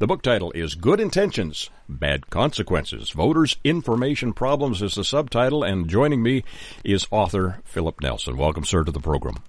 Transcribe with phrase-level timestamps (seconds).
[0.00, 3.10] The book title is Good Intentions, Bad Consequences.
[3.10, 6.44] Voters' Information Problems is the subtitle, and joining me
[6.84, 8.36] is author Philip Nelson.
[8.36, 9.42] Welcome, sir, to the program.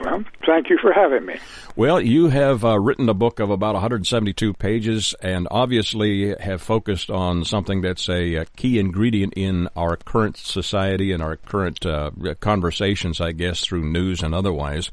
[0.00, 1.36] Well, thank you for having me.
[1.76, 7.08] Well, you have uh, written a book of about 172 pages and obviously have focused
[7.08, 12.10] on something that's a, a key ingredient in our current society and our current uh,
[12.40, 14.90] conversations, I guess, through news and otherwise,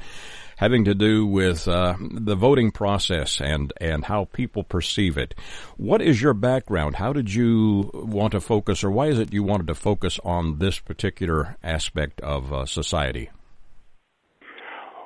[0.60, 5.34] having to do with uh, the voting process and, and how people perceive it.
[5.78, 6.98] What is your background?
[6.98, 10.60] How did you want to focus, or why is it you wanted to focus on
[10.60, 13.30] this particular aspect of uh, society?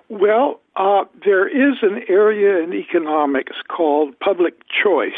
[0.10, 5.12] Well, uh, there is an area in economics called public choice,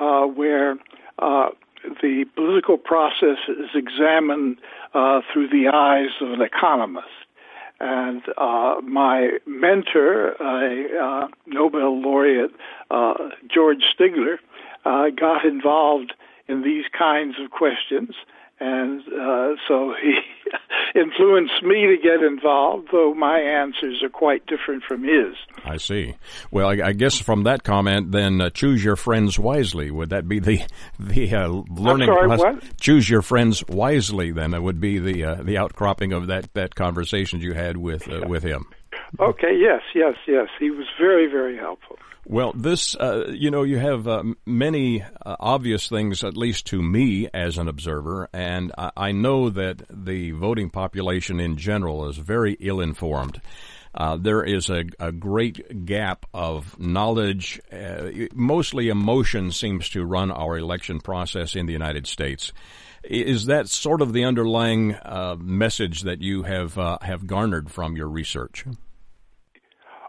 [0.00, 0.76] uh, where
[1.18, 1.48] uh,
[2.00, 4.56] the political process is examined
[4.94, 7.27] uh, through the eyes of an economist.
[7.80, 12.50] And uh, my mentor, a uh, Nobel laureate,
[12.90, 13.14] uh,
[13.52, 14.38] George Stigler,
[14.84, 16.12] uh got involved
[16.48, 18.14] in these kinds of questions.
[18.60, 20.18] And uh, so he
[20.94, 25.34] influenced me to get involved, though my answers are quite different from his.
[25.64, 26.16] I see.
[26.50, 29.90] Well, I, I guess from that comment, then uh, choose your friends wisely.
[29.90, 30.62] Would that be the
[30.98, 32.10] the uh, learning?
[32.10, 32.78] I'm sorry, what?
[32.80, 34.32] Choose your friends wisely.
[34.32, 38.08] Then it would be the uh, the outcropping of that that conversation you had with
[38.08, 38.66] uh, with him.
[39.18, 39.58] Okay.
[39.58, 39.82] Yes.
[39.94, 40.14] Yes.
[40.26, 40.48] Yes.
[40.58, 41.98] He was very very helpful.
[42.30, 46.82] Well, this, uh, you know, you have uh, many uh, obvious things, at least to
[46.82, 52.18] me as an observer, and I, I know that the voting population in general is
[52.18, 53.40] very ill informed.
[53.94, 57.62] Uh, there is a, a, great gap of knowledge.
[57.72, 62.52] Uh, mostly emotion seems to run our election process in the United States.
[63.02, 68.08] Is that sort of the underlying uh, message that you have have garnered from your
[68.08, 68.66] research?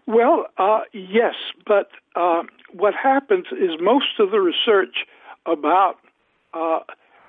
[0.10, 1.36] Well, uh, yes,
[1.68, 2.42] but uh,
[2.74, 5.06] what happens is most of the research
[5.46, 5.98] about
[6.56, 6.80] uh,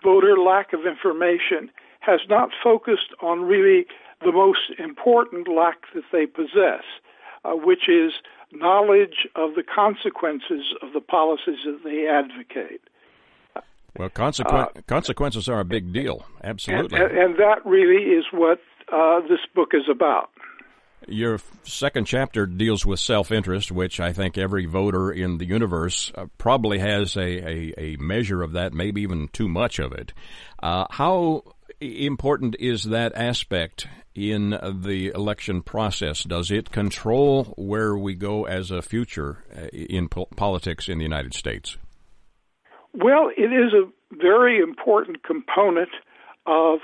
[0.02, 1.70] voter lack of information
[2.00, 3.84] has not focused on really
[4.24, 6.82] the most important lack that they possess,
[7.44, 8.12] uh, which is
[8.50, 12.80] knowledge of the consequences of the policies that they advocate.
[13.98, 16.24] Well, consequ- consequences are a big deal.
[16.42, 16.98] Absolutely.
[16.98, 18.60] And, and that really is what
[18.90, 20.30] uh, this book is about.
[21.08, 26.26] Your second chapter deals with self-interest, which I think every voter in the universe uh,
[26.38, 30.12] probably has a, a, a, measure of that, maybe even too much of it.
[30.62, 31.42] Uh, how
[31.80, 36.22] important is that aspect in the election process?
[36.22, 41.04] Does it control where we go as a future uh, in po- politics in the
[41.04, 41.78] United States?
[42.92, 45.90] Well, it is a very important component
[46.46, 46.80] of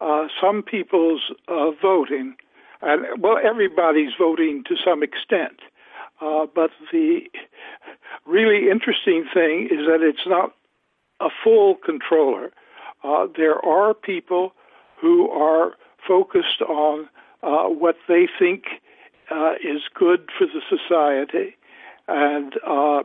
[0.00, 2.36] uh, some people's uh, voting
[2.82, 5.60] and well, everybody's voting to some extent.
[6.20, 7.22] Uh, but the
[8.26, 10.54] really interesting thing is that it's not
[11.20, 12.50] a full controller.
[13.02, 14.52] Uh, there are people
[15.00, 15.72] who are
[16.06, 17.08] focused on
[17.42, 18.64] uh, what they think
[19.30, 21.56] uh, is good for the society,
[22.08, 23.02] and uh,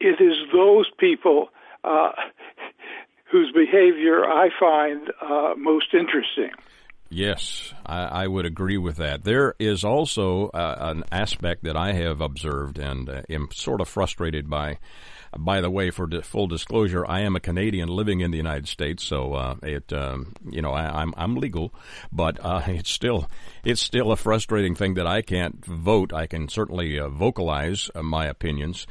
[0.00, 1.48] it is those people
[1.82, 2.12] uh,
[3.24, 5.10] whose behavior I find
[5.56, 6.50] most interesting.
[7.10, 9.24] Yes, I, I, would agree with that.
[9.24, 13.88] There is also uh, an aspect that I have observed and uh, am sort of
[13.88, 14.78] frustrated by.
[15.36, 19.02] By the way, for full disclosure, I am a Canadian living in the United States,
[19.02, 21.74] so uh, it um, you know I, am I'm, I'm legal,
[22.12, 23.28] but uh, it's still
[23.64, 26.12] it's still a frustrating thing that I can't vote.
[26.12, 28.86] I can certainly uh, vocalize uh, my opinions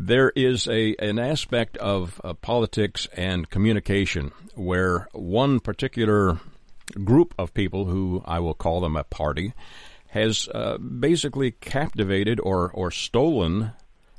[0.00, 6.38] there is a an aspect of politics and communication where one particular
[7.04, 9.52] group of people who I will call them a party
[10.08, 13.72] has uh, basically captivated or, or stolen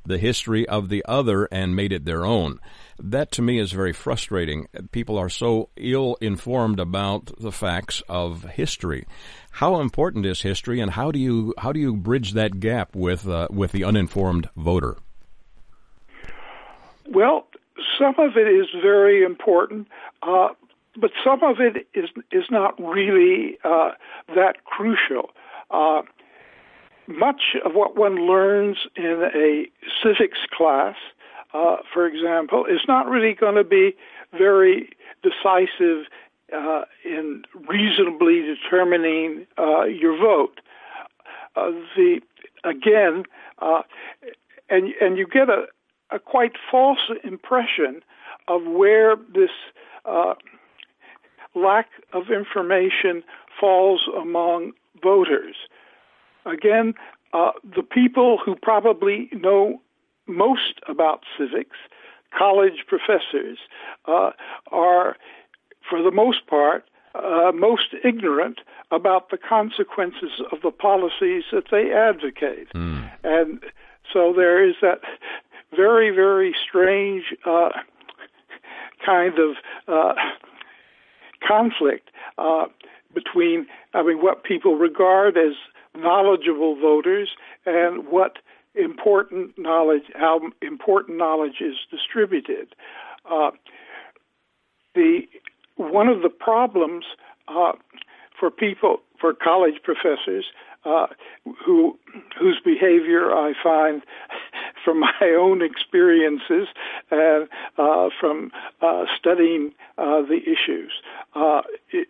[0.05, 2.59] the history of the other and made it their own.
[2.99, 4.67] That to me is very frustrating.
[4.91, 9.05] People are so ill informed about the facts of history.
[9.51, 13.27] How important is history, and how do you how do you bridge that gap with
[13.27, 14.97] uh, with the uninformed voter?
[17.07, 17.47] Well,
[17.97, 19.87] some of it is very important.
[20.21, 20.49] Uh,
[20.99, 23.91] but some of it is is not really uh,
[24.35, 25.31] that crucial.
[25.71, 26.01] Uh,
[27.07, 29.65] much of what one learns in a
[30.03, 30.95] civics class
[31.53, 33.95] uh, for example, is not really going to be
[34.37, 34.89] very
[35.23, 36.05] decisive
[36.55, 40.61] uh, in reasonably determining uh, your vote.
[41.55, 42.21] Uh, the
[42.63, 43.23] again,
[44.69, 45.65] and and you get a,
[46.11, 48.01] a quite false impression
[48.47, 49.49] of where this
[50.05, 50.35] uh,
[51.61, 53.23] lack of information
[53.59, 54.71] falls among
[55.01, 55.55] voters.
[56.45, 56.93] Again,
[57.33, 59.81] uh, the people who probably know
[60.27, 61.77] most about civics,
[62.37, 63.57] college professors,
[64.05, 64.31] uh,
[64.71, 65.17] are,
[65.87, 66.85] for the most part,
[67.15, 68.59] uh, most ignorant
[68.91, 72.67] about the consequences of the policies that they advocate.
[72.75, 73.09] Mm.
[73.23, 73.59] And
[74.11, 75.01] so there is that
[75.75, 77.69] very, very strange uh,
[79.05, 79.55] kind of
[79.87, 80.13] uh,
[81.45, 82.65] conflict uh,
[83.13, 85.53] between, I mean, what people regard as
[85.95, 87.29] knowledgeable voters
[87.65, 88.37] and what
[88.75, 92.75] important knowledge, how important knowledge is distributed.
[93.29, 93.51] Uh,
[94.95, 95.21] the
[95.75, 97.05] one of the problems
[97.47, 97.71] uh,
[98.39, 100.45] for people, for college professors,
[100.85, 101.07] uh,
[101.65, 101.97] who
[102.39, 104.01] whose behavior I find
[104.89, 106.67] from my own experiences
[107.11, 107.47] and
[107.77, 108.51] uh, from
[108.81, 110.91] uh, studying uh, the issues.
[111.35, 111.61] Uh,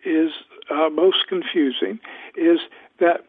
[0.04, 0.30] is
[0.70, 1.98] uh, most confusing
[2.36, 2.60] is
[2.98, 3.24] that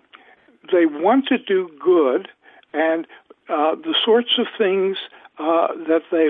[0.71, 2.30] they want to do good
[2.74, 3.07] and
[3.48, 4.98] the sorts of things
[5.38, 6.30] that they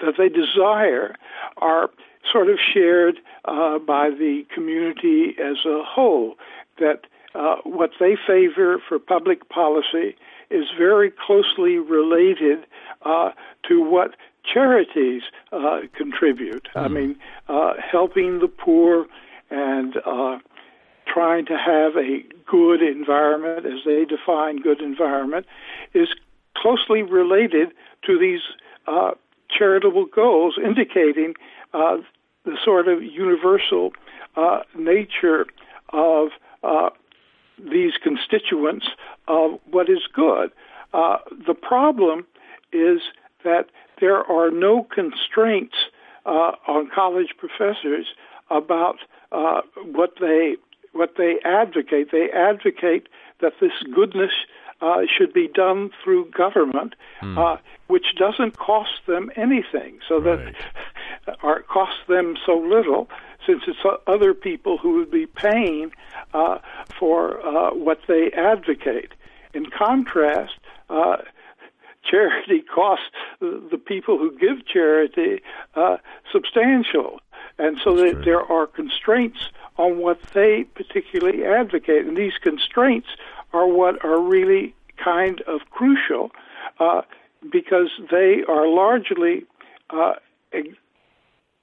[0.00, 1.14] that they desire
[1.58, 1.90] are
[2.30, 6.34] sort of shared by the community as a whole
[6.78, 7.02] that
[7.34, 10.16] uh, what they favor for public policy
[10.50, 12.66] is very closely related
[13.02, 13.30] uh,
[13.68, 14.16] to what
[14.52, 16.68] charities uh, contribute.
[16.74, 16.80] Mm.
[16.80, 16.94] I hmm.
[16.94, 17.16] mean,
[17.48, 19.06] uh, helping the poor
[19.50, 20.38] and uh,
[21.06, 25.46] trying to have a good environment, as they define good environment,
[25.94, 26.08] is
[26.56, 27.68] closely related
[28.06, 28.40] to these
[28.86, 29.12] uh,
[29.50, 31.34] charitable goals, indicating
[31.74, 31.96] uh,
[32.44, 33.92] the sort of universal
[34.36, 35.46] uh, nature
[35.92, 36.28] of
[36.62, 36.90] uh,
[37.70, 38.86] these constituents
[39.28, 40.50] of what is good.
[40.92, 42.26] Uh, the problem
[42.72, 43.00] is
[43.44, 43.66] that
[44.00, 45.76] there are no constraints
[46.26, 48.06] uh, on college professors
[48.50, 48.96] about
[49.32, 50.56] uh, what they
[50.92, 52.10] what they advocate.
[52.10, 53.08] They advocate
[53.40, 54.32] that this goodness
[54.80, 57.38] uh, should be done through government, hmm.
[57.38, 57.56] uh,
[57.86, 60.00] which doesn't cost them anything.
[60.08, 60.54] So right.
[61.26, 63.08] that or costs them so little
[63.46, 65.92] since it's other people who would be paying
[66.34, 66.58] uh,
[66.98, 69.12] for uh, what they advocate.
[69.54, 70.54] In contrast,
[70.88, 71.18] uh,
[72.08, 73.10] charity costs
[73.40, 75.42] the people who give charity
[75.74, 75.96] uh,
[76.32, 77.20] substantial,
[77.58, 79.40] and so that there are constraints
[79.76, 83.08] on what they particularly advocate, and these constraints
[83.52, 86.30] are what are really kind of crucial
[86.78, 87.02] uh,
[87.50, 89.44] because they are largely
[89.90, 90.14] uh,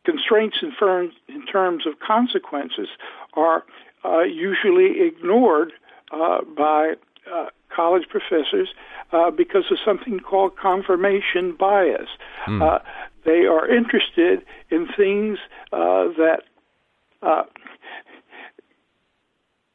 [0.07, 2.87] constraints in, firms, in terms of consequences
[3.33, 3.65] are
[4.05, 5.73] uh, usually ignored
[6.13, 6.93] uh, by
[7.29, 8.69] uh, college professors
[9.11, 12.07] uh, because of something called confirmation bias.
[12.47, 12.81] Mm.
[13.25, 15.39] they are interested in things
[15.73, 16.43] uh, that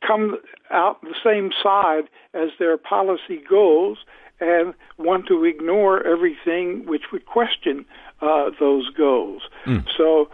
[0.07, 0.39] come
[0.71, 3.99] out the same side as their policy goals
[4.41, 7.85] and want to ignore everything which would question
[8.23, 9.43] uh, those goals.
[9.67, 9.85] Mm.
[9.97, 10.31] So,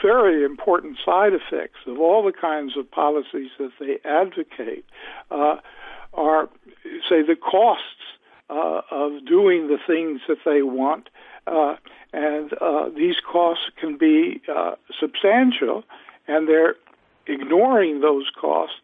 [0.00, 4.84] very important side effects of all the kinds of policies that they advocate
[5.30, 5.56] uh,
[6.14, 6.48] are,
[7.08, 7.82] say, the costs
[8.48, 11.08] uh, of doing the things that they want.
[11.48, 11.74] Uh,
[12.12, 15.82] and uh, these costs can be uh, substantial,
[16.28, 16.76] and they're
[17.26, 18.76] ignoring those costs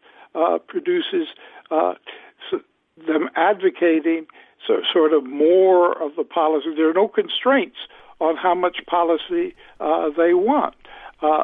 [0.67, 1.27] produces
[1.69, 4.25] them advocating
[4.65, 6.73] so, sort of more of the policy.
[6.75, 7.77] There are no constraints
[8.23, 10.75] on how much policy uh, they want
[11.21, 11.43] uh,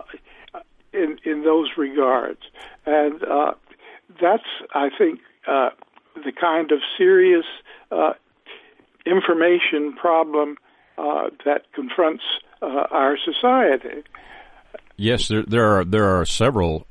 [0.93, 2.39] in in those regards,
[2.85, 3.51] and uh,
[4.21, 4.43] that's
[4.73, 5.69] I think uh,
[6.15, 7.45] the kind of serious
[7.91, 8.13] uh,
[9.05, 10.57] information problem
[10.97, 12.23] uh, that confronts
[12.61, 14.03] our society.
[14.97, 16.87] Yes, there, there are there are several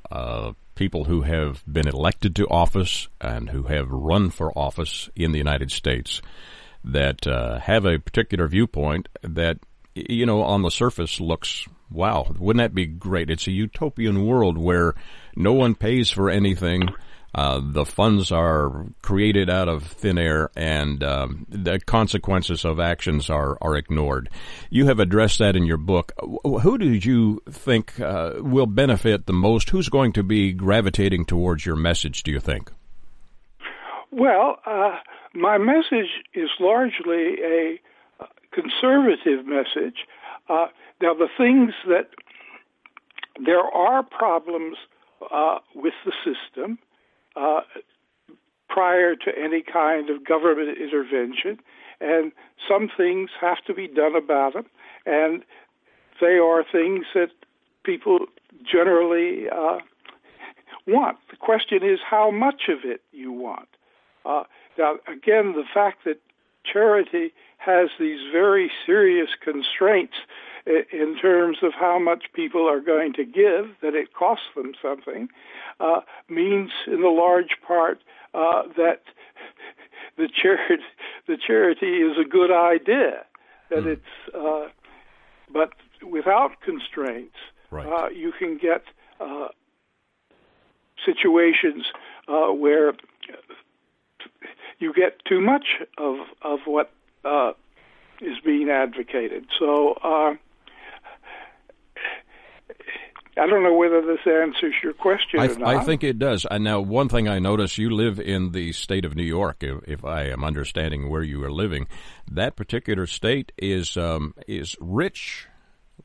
[0.75, 5.39] people who have been elected to office and who have run for office in the
[5.39, 6.23] United States
[6.85, 9.59] that uh, have a particular viewpoint that,
[10.09, 13.31] you know, on the surface looks, wow, wouldn't that be great?
[13.31, 14.95] It's a utopian world where
[15.37, 16.89] no one pays for anything.
[17.35, 23.29] Uh, the funds are created out of thin air, and um, the consequences of actions
[23.29, 24.31] are are ignored.
[24.71, 26.13] You have addressed that in your book.
[26.43, 29.69] Who did you think uh, will benefit the most?
[29.69, 32.23] Who's going to be gravitating towards your message?
[32.23, 32.73] Do you think?
[34.11, 34.97] Well, uh,
[35.35, 37.81] my message is largely a
[38.53, 40.07] conservative message.
[40.49, 40.67] Uh,
[41.01, 42.09] now, the things that
[43.45, 44.77] there are problems
[45.33, 46.79] uh, with the system
[47.37, 47.61] uh,
[48.69, 51.59] prior to any kind of government intervention,
[52.01, 52.33] and
[52.69, 54.67] some things have to be done about them,
[55.07, 55.45] and
[56.21, 57.31] they are things that
[57.85, 58.27] people
[58.71, 59.79] generally uh,
[60.87, 61.19] want.
[61.31, 63.69] The question is how much of it you want.
[64.25, 64.45] Uh,
[64.79, 66.21] now, again, the fact that
[66.71, 70.15] charity has these very serious constraints
[70.67, 75.29] in terms of how much people are going to give, that it costs them something,
[75.81, 78.01] uh, means in the large part
[78.35, 79.03] uh, that
[80.17, 80.83] the charity
[81.27, 83.25] the charity is a good idea.
[83.71, 83.97] That mm.
[83.97, 84.69] it's uh,
[85.53, 85.71] but
[86.03, 87.37] without constraints,
[87.71, 87.87] right.
[87.87, 88.83] Uh, you can get
[89.21, 89.49] uh,
[91.05, 91.87] situations
[92.29, 92.93] uh, where
[94.79, 96.93] you get too much of of what
[97.25, 99.47] is being advocated.
[99.59, 99.95] So
[103.39, 106.45] I don't know whether this answers your question I, I, think it does.
[106.51, 109.79] And now, one thing I notice, you live in the state of New York, if,
[109.87, 111.87] if I am understanding where you are living.
[112.31, 115.47] That particular state is um, is rich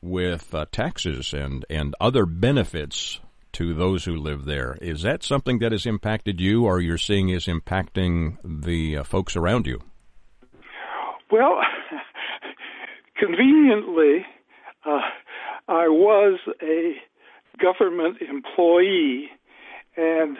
[0.00, 3.20] with uh, taxes and, and other benefits
[3.52, 4.76] to those who live there.
[4.80, 9.36] Is that something that has impacted you or you're seeing is impacting the uh, folks
[9.36, 9.80] around you?
[11.30, 11.60] Well,
[13.16, 14.26] conveniently,
[14.84, 15.00] uh,
[15.68, 16.96] I was a
[17.58, 19.30] government employee,
[19.96, 20.36] and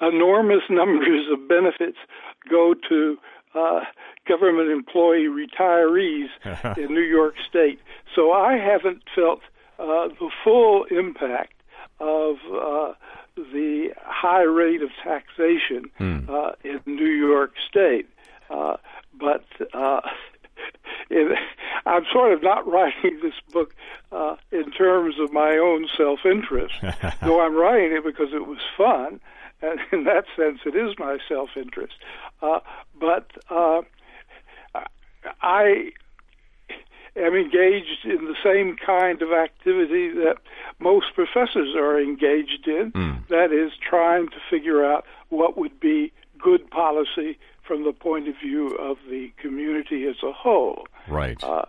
[0.00, 1.98] enormous numbers of benefits
[2.48, 3.16] go to
[3.54, 3.80] uh,
[4.26, 6.28] government employee retirees
[6.76, 7.80] in New York State.
[8.14, 9.40] So I haven't felt
[9.78, 11.54] uh, the full impact
[12.00, 12.92] of uh,
[13.36, 16.20] the high rate of taxation hmm.
[16.28, 18.08] uh, in New York State.
[19.18, 20.00] But uh,
[21.10, 21.38] it,
[21.86, 23.74] I'm sort of not writing this book
[24.10, 26.74] uh, in terms of my own self-interest,
[27.22, 29.20] though I'm writing it because it was fun,
[29.60, 31.94] and in that sense, it is my self-interest.
[32.40, 32.60] Uh,
[32.98, 33.82] but uh,
[35.40, 35.92] I
[37.16, 40.36] am engaged in the same kind of activity that
[40.78, 42.92] most professors are engaged in.
[42.92, 43.28] Mm.
[43.28, 48.34] That is, trying to figure out what would be good policy from the point of
[48.42, 50.86] view of the community as a whole.
[51.08, 51.42] Right.
[51.42, 51.62] Uh,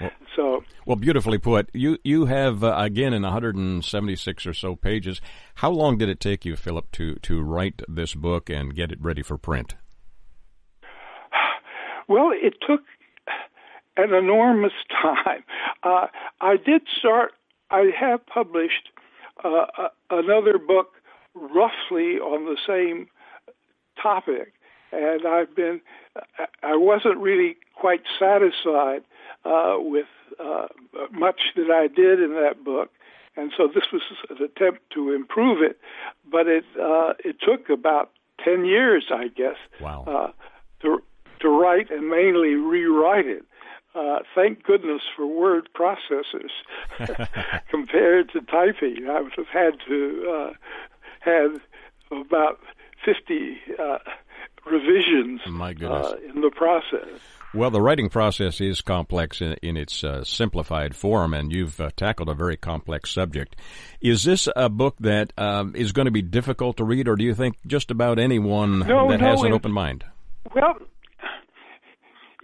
[0.00, 1.68] well, so well, beautifully put.
[1.74, 5.20] You you have uh, again in 176 or so pages.
[5.56, 9.00] How long did it take you, Philip, to to write this book and get it
[9.00, 9.74] ready for print?
[12.10, 12.80] Well, it took
[13.98, 14.72] an enormous
[15.02, 15.44] time.
[15.82, 16.06] Uh,
[16.40, 17.32] I did start.
[17.70, 18.88] I have published
[19.44, 19.66] uh,
[20.08, 20.94] another book
[21.34, 23.08] roughly on the same
[24.02, 24.54] topic,
[24.92, 25.80] and I've been.
[26.62, 29.02] I wasn't really quite satisfied
[29.44, 30.06] uh, with
[30.40, 30.66] uh,
[31.12, 32.90] much that I did in that book,
[33.36, 35.78] and so this was an attempt to improve it.
[36.30, 38.10] But it uh, it took about
[38.42, 40.04] ten years, I guess, wow.
[40.06, 40.32] uh,
[40.82, 41.02] to
[41.40, 43.44] to write and mainly rewrite it.
[43.94, 46.50] Uh, thank goodness for word processors
[47.70, 49.08] compared to typing.
[49.10, 50.52] I would have had to uh,
[51.20, 51.60] have
[52.10, 52.60] about
[53.04, 53.98] fifty uh,
[54.70, 56.06] revisions My goodness.
[56.06, 57.20] Uh, in the process.
[57.54, 61.90] Well, the writing process is complex in, in its uh, simplified form, and you've uh,
[61.96, 63.56] tackled a very complex subject.
[64.02, 67.24] Is this a book that um, is going to be difficult to read, or do
[67.24, 70.04] you think just about anyone no, that no, has an open mind?
[70.54, 70.74] Well,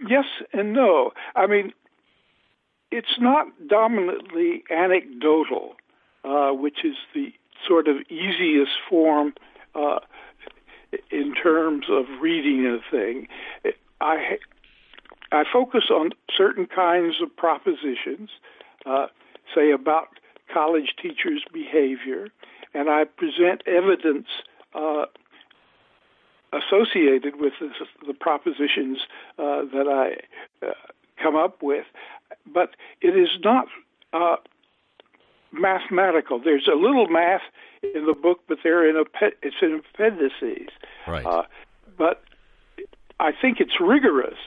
[0.09, 1.11] yes and no.
[1.35, 1.71] I mean,
[2.91, 5.75] it's not dominantly anecdotal,
[6.23, 7.31] uh, which is the
[7.67, 9.33] sort of easiest form
[9.75, 9.99] uh,
[11.11, 13.27] in terms of reading a thing.
[14.01, 14.37] I
[15.31, 18.29] I focus on certain kinds of propositions,
[18.85, 19.07] uh,
[19.53, 20.07] say about
[20.53, 22.29] college teachers' behavior,
[22.73, 24.27] and I present evidence
[24.73, 25.05] uh,
[26.53, 27.53] associated with
[28.05, 28.99] the propositions
[29.37, 30.71] uh, that I uh,
[31.21, 31.85] come up with.
[32.45, 33.67] But it is not
[34.13, 34.37] uh,
[35.51, 36.39] mathematical.
[36.39, 37.41] There's a little math
[37.93, 39.03] in the book, but they're in a
[39.41, 40.69] it's in appendices.
[41.07, 41.25] Right.
[41.25, 41.43] Uh,
[41.97, 42.23] but
[43.19, 44.37] I think it's rigorous.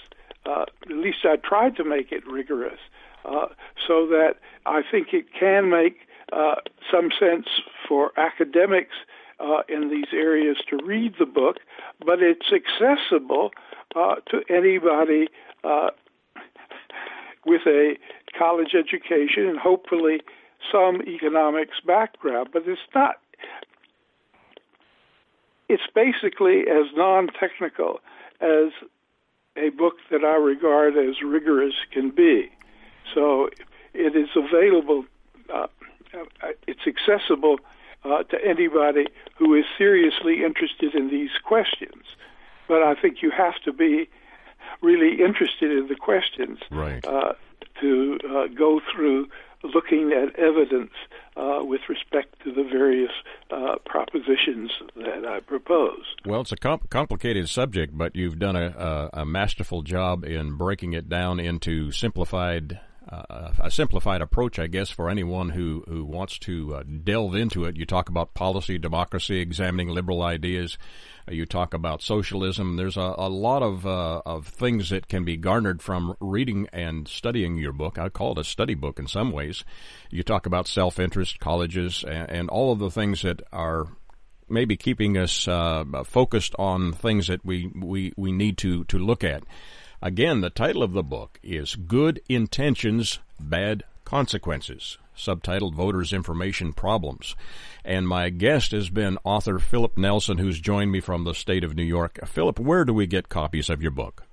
[0.47, 2.79] Uh, at least I tried to make it rigorous,
[3.25, 3.49] uh,
[3.87, 4.35] so that
[4.67, 6.01] I think it can make
[6.33, 6.57] uh,
[6.91, 7.47] some sense
[7.87, 8.95] for academics
[9.41, 11.59] uh, in these areas to read the book,
[12.05, 13.51] but it's accessible
[13.95, 15.29] uh, to anybody
[15.65, 15.91] uh,
[17.47, 17.95] with a
[18.37, 20.21] college education and hopefully
[20.71, 22.49] some economics background.
[22.53, 23.17] But it's not
[25.69, 28.01] it's basically as non-technical
[28.41, 28.73] as
[29.57, 32.51] a book that I regard as rigorous can be.
[33.15, 33.51] So
[33.95, 35.05] it is available,
[35.53, 35.67] uh,
[36.15, 37.59] uh, it's accessible
[38.05, 42.05] uh, to anybody who is seriously interested in these questions.
[42.69, 44.09] But I think you have to be
[44.81, 47.05] really interested in the questions right.
[47.05, 47.33] uh,
[47.81, 49.29] to uh, go through
[49.63, 50.93] looking at evidence
[51.37, 53.11] uh, with respect to the various
[53.51, 56.05] uh, propositions that I propose.
[56.25, 60.57] Well, it's a comp- complicated subject, but you've done a, a, a, masterful job in
[60.57, 62.81] breaking it down into simplified.
[63.11, 67.65] Uh, a simplified approach, I guess, for anyone who, who wants to uh, delve into
[67.65, 67.77] it.
[67.77, 70.77] You talk about policy, democracy, examining liberal ideas.
[71.27, 72.77] You talk about socialism.
[72.77, 77.09] There's a, a lot of uh, of things that can be garnered from reading and
[77.09, 77.99] studying your book.
[77.99, 79.65] I call it a study book in some ways.
[80.11, 83.87] You talk about self interest, colleges, and, and, all of the things that are
[84.51, 89.25] maybe keeping us uh, focused on things that we, we, we need to, to look
[89.25, 89.45] at.
[90.01, 97.35] Again, the title of the book is Good Intentions, Bad Consequences subtitled Voters Information Problems.
[97.85, 101.75] And my guest has been author Philip Nelson, who's joined me from the state of
[101.75, 102.21] New York.
[102.27, 104.25] Philip, where do we get copies of your book?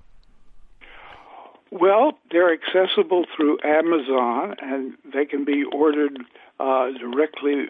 [1.72, 6.20] Well, they're accessible through Amazon, and they can be ordered
[6.60, 7.66] uh, directly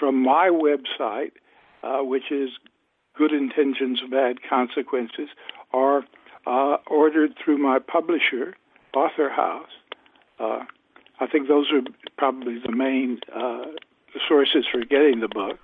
[0.00, 1.32] from my website,
[1.82, 2.50] uh, which is
[3.16, 5.28] Good Intentions, Bad Consequences,
[5.72, 6.04] or
[6.46, 8.54] uh, ordered through my publisher,
[8.94, 9.68] Author House.
[10.38, 10.64] Uh,
[11.20, 11.82] I think those are
[12.16, 13.64] probably the main uh,
[14.28, 15.58] sources for getting the book.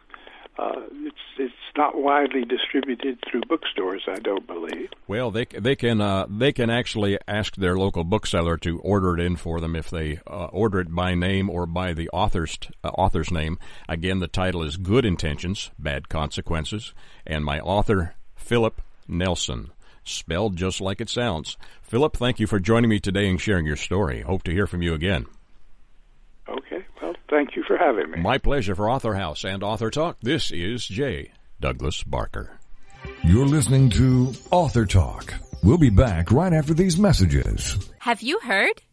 [0.59, 4.91] Uh, it's it's not widely distributed through bookstores, I don't believe.
[5.09, 9.25] Well, they they can uh, they can actually ask their local bookseller to order it
[9.25, 12.89] in for them if they uh, order it by name or by the author's uh,
[12.89, 13.59] author's name.
[13.89, 16.93] Again, the title is Good Intentions, Bad Consequences,
[17.27, 19.73] and my author Philip Nelson,
[20.05, 21.57] spelled just like it sounds.
[21.83, 24.23] Philip, thank you for joining me today and sharing your story.
[24.23, 25.27] Hope to hear from you again.
[26.49, 26.85] Okay.
[27.01, 28.21] Well, thank you for having me.
[28.21, 30.19] My pleasure for Author House and Author Talk.
[30.23, 31.33] This is J.
[31.61, 32.59] Douglas Barker.
[33.25, 35.35] You're listening to Author Talk.
[35.63, 37.91] We'll be back right after these messages.
[38.01, 38.83] Have you heard?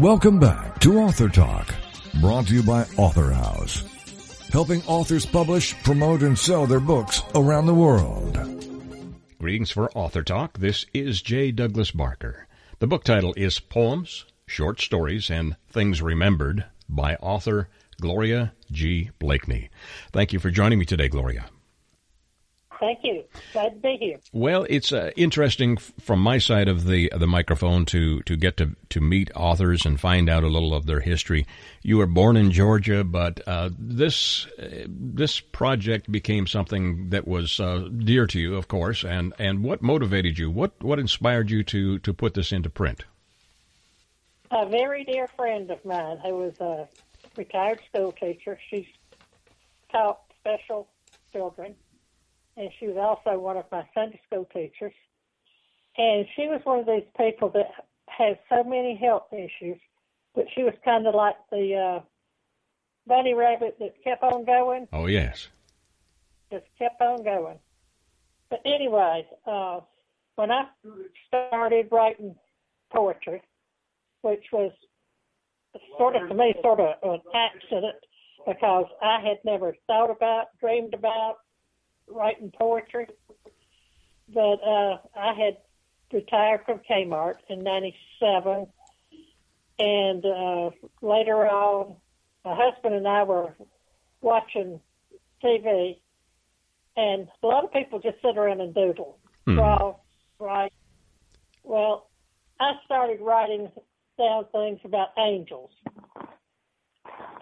[0.00, 1.74] Welcome back to Author Talk,
[2.22, 3.84] brought to you by Author House,
[4.50, 8.38] helping authors publish, promote, and sell their books around the world.
[9.38, 10.56] Greetings for Author Talk.
[10.56, 11.52] This is J.
[11.52, 12.48] Douglas Barker.
[12.78, 17.68] The book title is Poems, Short Stories, and Things Remembered by author
[18.00, 19.10] Gloria G.
[19.18, 19.68] Blakeney.
[20.14, 21.50] Thank you for joining me today, Gloria.
[22.80, 23.24] Thank you.
[23.52, 24.18] Glad to be here.
[24.32, 28.74] Well, it's uh, interesting from my side of the the microphone to to get to
[28.88, 31.46] to meet authors and find out a little of their history.
[31.82, 37.60] You were born in Georgia, but uh, this uh, this project became something that was
[37.60, 39.04] uh, dear to you, of course.
[39.04, 40.50] And and what motivated you?
[40.50, 43.04] What what inspired you to to put this into print?
[44.52, 46.88] A very dear friend of mine who was a
[47.36, 48.58] retired school teacher.
[48.70, 48.88] She
[49.92, 50.88] taught special
[51.30, 51.74] children
[52.56, 54.92] and she was also one of my Sunday school teachers.
[55.96, 57.70] And she was one of these people that
[58.06, 59.78] had so many health issues,
[60.34, 62.00] but she was kind of like the uh,
[63.06, 64.88] bunny rabbit that kept on going.
[64.92, 65.48] Oh, yes.
[66.52, 67.58] Just kept on going.
[68.48, 69.80] But anyway, uh,
[70.36, 70.64] when I
[71.28, 72.34] started writing
[72.92, 73.42] poetry,
[74.22, 74.72] which was
[75.96, 77.96] sort of to me sort of an accident
[78.46, 81.36] because I had never thought about, dreamed about,
[82.10, 83.06] writing poetry,
[84.32, 85.58] but uh, I had
[86.12, 88.66] retired from Kmart in '97,
[89.78, 90.70] and uh,
[91.02, 91.96] later on,
[92.44, 93.54] my husband and I were
[94.20, 94.80] watching
[95.42, 95.98] TV,
[96.96, 99.54] and a lot of people just sit around and doodle, mm.
[99.54, 99.96] draw,
[100.38, 100.72] write.
[101.62, 102.10] Well,
[102.58, 103.70] I started writing
[104.18, 105.70] down things about angels.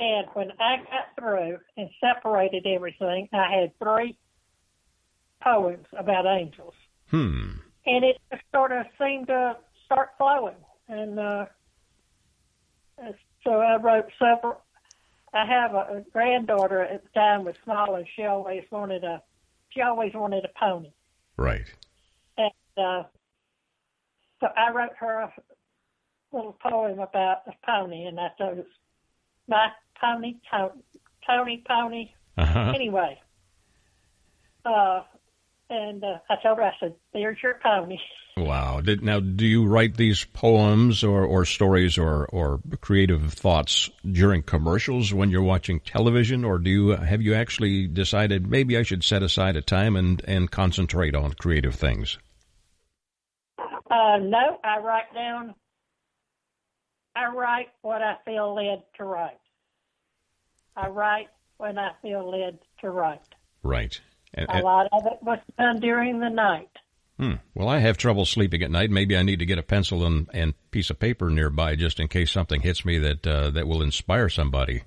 [0.01, 4.17] And when I got through and separated everything, I had three
[5.43, 6.75] poems about angels.
[7.11, 7.53] Hmm.
[7.87, 10.57] And it just sort of seemed to start flowing.
[10.89, 11.47] And uh,
[13.45, 14.61] so I wrote several.
[15.33, 19.23] I have a, a granddaughter at the time was small, and she always wanted a.
[19.71, 20.91] She always wanted a pony.
[21.37, 21.67] Right.
[22.39, 23.03] And uh,
[24.41, 25.33] so I wrote her a
[26.33, 28.67] little poem about a pony, and I thought it was
[29.47, 29.69] my
[30.01, 30.37] pony,
[31.27, 32.11] Tony Pony.
[32.37, 32.73] Uh-huh.
[32.75, 33.21] Anyway,
[34.65, 35.03] uh,
[35.71, 37.99] and uh, I told her, I said, "There's your pony."
[38.39, 38.81] Wow.
[38.81, 44.45] Did, now, do you write these poems or, or stories or, or creative thoughts during
[44.45, 49.03] commercials when you're watching television, or do you have you actually decided maybe I should
[49.03, 52.19] set aside a time and, and concentrate on creative things?
[53.59, 55.55] Uh, no, I write down.
[57.17, 59.41] I write what I feel led to write.
[60.77, 63.35] I write when I feel led to write.
[63.63, 64.01] Right.
[64.35, 66.69] And, a lot of it was done during the night.
[67.19, 67.35] Hmm.
[67.53, 68.91] Well, I have trouble sleeping at night.
[68.91, 72.07] Maybe I need to get a pencil and, and piece of paper nearby just in
[72.07, 74.85] case something hits me that uh, that will inspire somebody.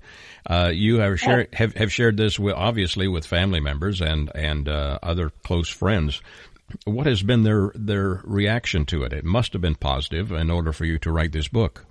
[0.48, 4.66] Uh, you have shared have, have shared this with, obviously with family members and and
[4.66, 6.22] uh, other close friends.
[6.86, 9.12] What has been their their reaction to it?
[9.12, 11.84] It must have been positive in order for you to write this book.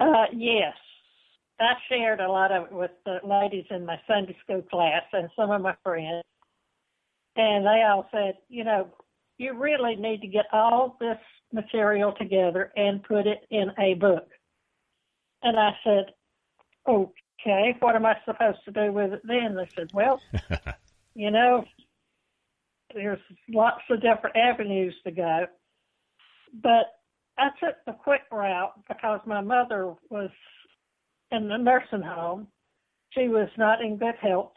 [0.00, 0.74] Uh, yes,
[1.60, 5.28] I shared a lot of it with the ladies in my Sunday school class and
[5.36, 6.24] some of my friends
[7.36, 8.88] and they all said, you know,
[9.38, 11.18] you really need to get all this
[11.52, 14.28] material together and put it in a book.
[15.42, 16.12] And I said,
[16.86, 19.56] okay, what am I supposed to do with it then?
[19.56, 20.20] They said, well,
[21.14, 21.64] you know,
[22.94, 25.46] there's lots of different avenues to go.
[26.62, 26.86] But
[27.38, 30.30] I took the quick route because my mother was
[31.30, 32.48] in the nursing home.
[33.10, 34.52] She was not in good health,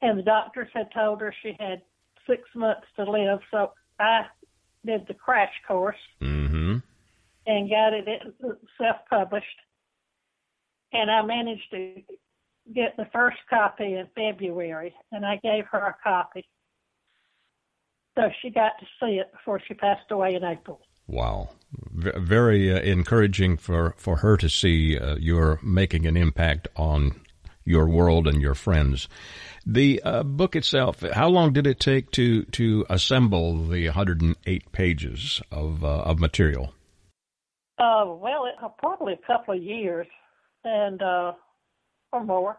[0.00, 1.82] and the doctors had told her she had
[2.26, 3.40] six months to live.
[3.50, 4.22] So I
[4.86, 6.78] did the crash course mm-hmm.
[7.46, 8.06] and got it
[8.78, 9.46] self published.
[10.92, 12.02] And I managed to
[12.74, 16.46] get the first copy in February, and I gave her a copy.
[18.16, 20.80] So she got to see it before she passed away in April.
[21.08, 21.50] Wow.
[21.72, 27.20] V- very uh, encouraging for, for her to see uh, you're making an impact on
[27.64, 29.08] your world and your friends.
[29.66, 35.42] The uh, book itself, how long did it take to to assemble the 108 pages
[35.50, 36.72] of uh, of material?
[37.78, 40.06] Uh, well, it, probably a couple of years,
[40.64, 41.32] and uh,
[42.12, 42.58] or more.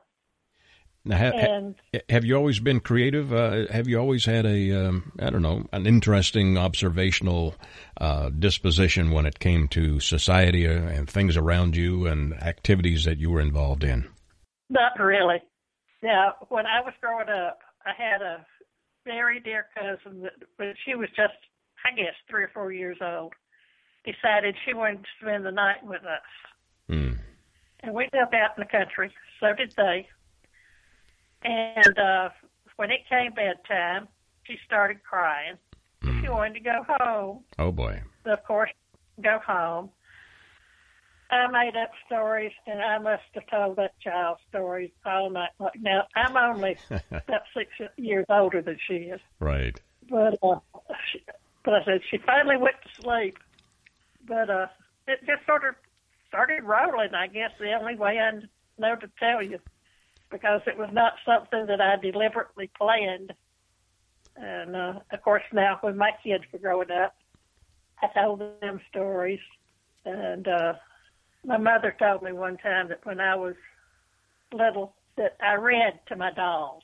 [1.06, 1.76] Now, ha- and,
[2.10, 3.32] have you always been creative?
[3.34, 7.56] Uh, have you always had a um, I don't know an interesting observational
[7.98, 13.32] uh, disposition when it came to society and things around you and activities that you
[13.32, 14.10] were involved in?
[14.70, 15.42] Not really.
[16.04, 18.46] Now, when I was growing up, I had a
[19.06, 21.34] very dear cousin that, when she was just,
[21.86, 23.34] I guess, three or four years old,
[24.06, 26.90] decided she wanted to spend the night with us.
[26.90, 27.18] Mm.
[27.82, 30.08] And we lived out in the country, so did they.
[31.43, 32.30] And uh,
[32.75, 34.08] when it came bedtime,
[34.43, 35.56] she started crying.
[36.04, 36.21] Mm.
[36.21, 37.43] She wanted to go home.
[37.58, 38.02] Oh boy!
[38.23, 38.71] So of course,
[39.21, 39.89] go home.
[41.32, 45.71] I made up stories, and I must have told that child stories all night long.
[45.80, 49.19] Now I'm only about six years older than she is.
[49.39, 49.80] Right.
[50.10, 50.60] But uh,
[51.12, 51.21] she,
[51.63, 53.38] but I said she finally went to sleep.
[54.28, 54.67] But uh,
[55.08, 55.75] it just sort of
[56.28, 57.13] started rolling.
[57.13, 58.32] I guess the only way I
[58.80, 59.60] know to tell you,
[60.32, 63.34] because it was not something that I deliberately planned.
[64.36, 67.15] And uh, of course, now when my kids were growing up,
[68.02, 69.42] I told them stories,
[70.06, 70.74] and uh,
[71.44, 73.56] my mother told me one time that when I was
[74.54, 76.84] little that I read to my dolls.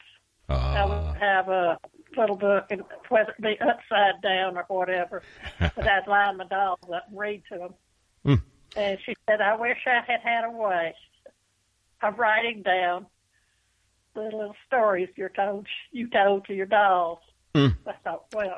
[0.50, 0.54] Uh.
[0.54, 1.80] I would have a
[2.18, 5.24] little book, and whether it be upside down or whatever,
[5.60, 7.74] but I'd line my dolls up and read to them.
[8.26, 8.42] Mm.
[8.76, 10.94] And she said, "I wish I had had a way
[12.04, 13.08] of writing down
[14.16, 17.20] the little stories you told you told to your dolls."
[17.54, 17.78] Mm.
[17.88, 18.58] I thought, well,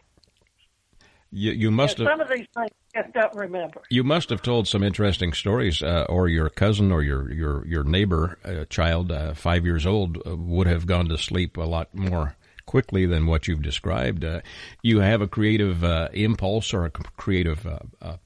[1.32, 3.82] you you must have some of these things just don't remember.
[3.90, 7.84] You must have told some interesting stories, uh, or your cousin or your your your
[7.84, 11.94] neighbor uh, child, uh, five years old, uh, would have gone to sleep a lot
[11.94, 12.37] more
[12.68, 14.24] quickly than what you've described.
[14.24, 14.42] Uh,
[14.84, 17.66] you have a creative uh, impulse or a creative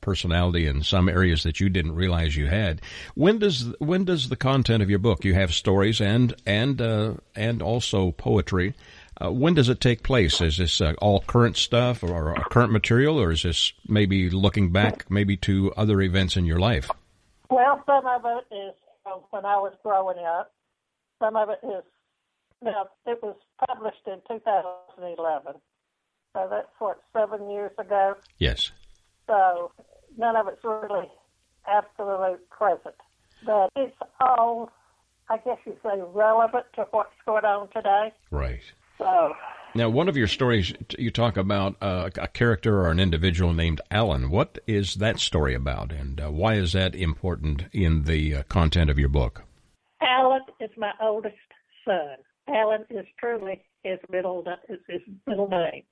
[0.01, 2.81] personality in some areas that you didn't realize you had.
[3.15, 5.23] When does when does the content of your book?
[5.23, 6.81] You have stories and and
[7.35, 8.73] and also poetry.
[9.21, 10.41] Uh, when does it take place?
[10.41, 14.71] Is this uh, all current stuff or, or current material, or is this maybe looking
[14.71, 16.89] back maybe to other events in your life?
[17.49, 18.73] Well, some of it is
[19.29, 20.51] when I was growing up.
[21.19, 21.83] Some of it is
[22.63, 23.35] now it was
[23.67, 25.53] published in 2011,
[26.33, 28.15] so that's what seven years ago.
[28.37, 28.71] Yes.
[29.27, 29.71] So
[30.17, 31.07] none of it's really
[31.67, 32.95] absolute present,
[33.45, 34.71] but it's all,
[35.29, 38.13] I guess you say, relevant to what's going on today.
[38.31, 38.61] Right.
[38.97, 39.33] So
[39.73, 43.81] Now, one of your stories, you talk about uh, a character or an individual named
[43.89, 44.29] Alan.
[44.29, 48.89] What is that story about, and uh, why is that important in the uh, content
[48.89, 49.43] of your book?
[50.01, 51.35] Alan is my oldest
[51.85, 52.17] son.
[52.53, 55.83] Alan is truly his middle is his middle name.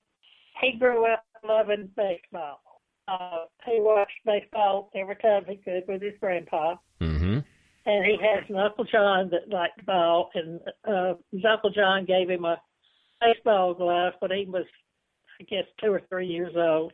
[0.62, 2.62] He grew up loving baseball.
[3.08, 7.40] Uh, he watched baseball every time he could with his grandpa, Mm-hmm.
[7.86, 12.30] and he has an Uncle John that liked ball, and uh, his Uncle John gave
[12.30, 12.62] him a
[13.22, 14.66] baseball glove when he was,
[15.40, 16.94] I guess, two or three years old.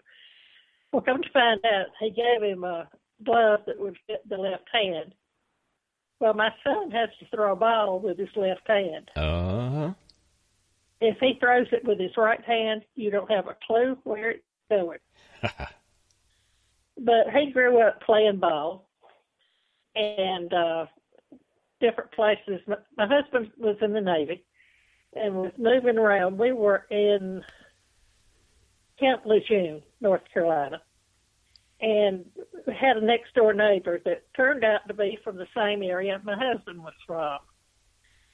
[0.94, 2.88] Well, come to find out, he gave him a
[3.26, 5.14] glove that would fit the left hand.
[6.20, 9.12] Well, my son has to throw a ball with his left hand.
[9.16, 9.94] Uh huh.
[11.02, 14.44] If he throws it with his right hand, you don't have a clue where it's
[14.70, 15.00] going.
[15.42, 18.88] but he grew up playing ball
[19.96, 20.86] and uh
[21.82, 22.62] different places.
[22.68, 24.44] My, my husband was in the Navy
[25.14, 26.38] and was moving around.
[26.38, 27.44] We were in
[29.00, 30.82] Camp Lejeune, North Carolina,
[31.82, 32.26] and
[32.74, 36.36] had a next door neighbor that turned out to be from the same area my
[36.38, 37.40] husband was from.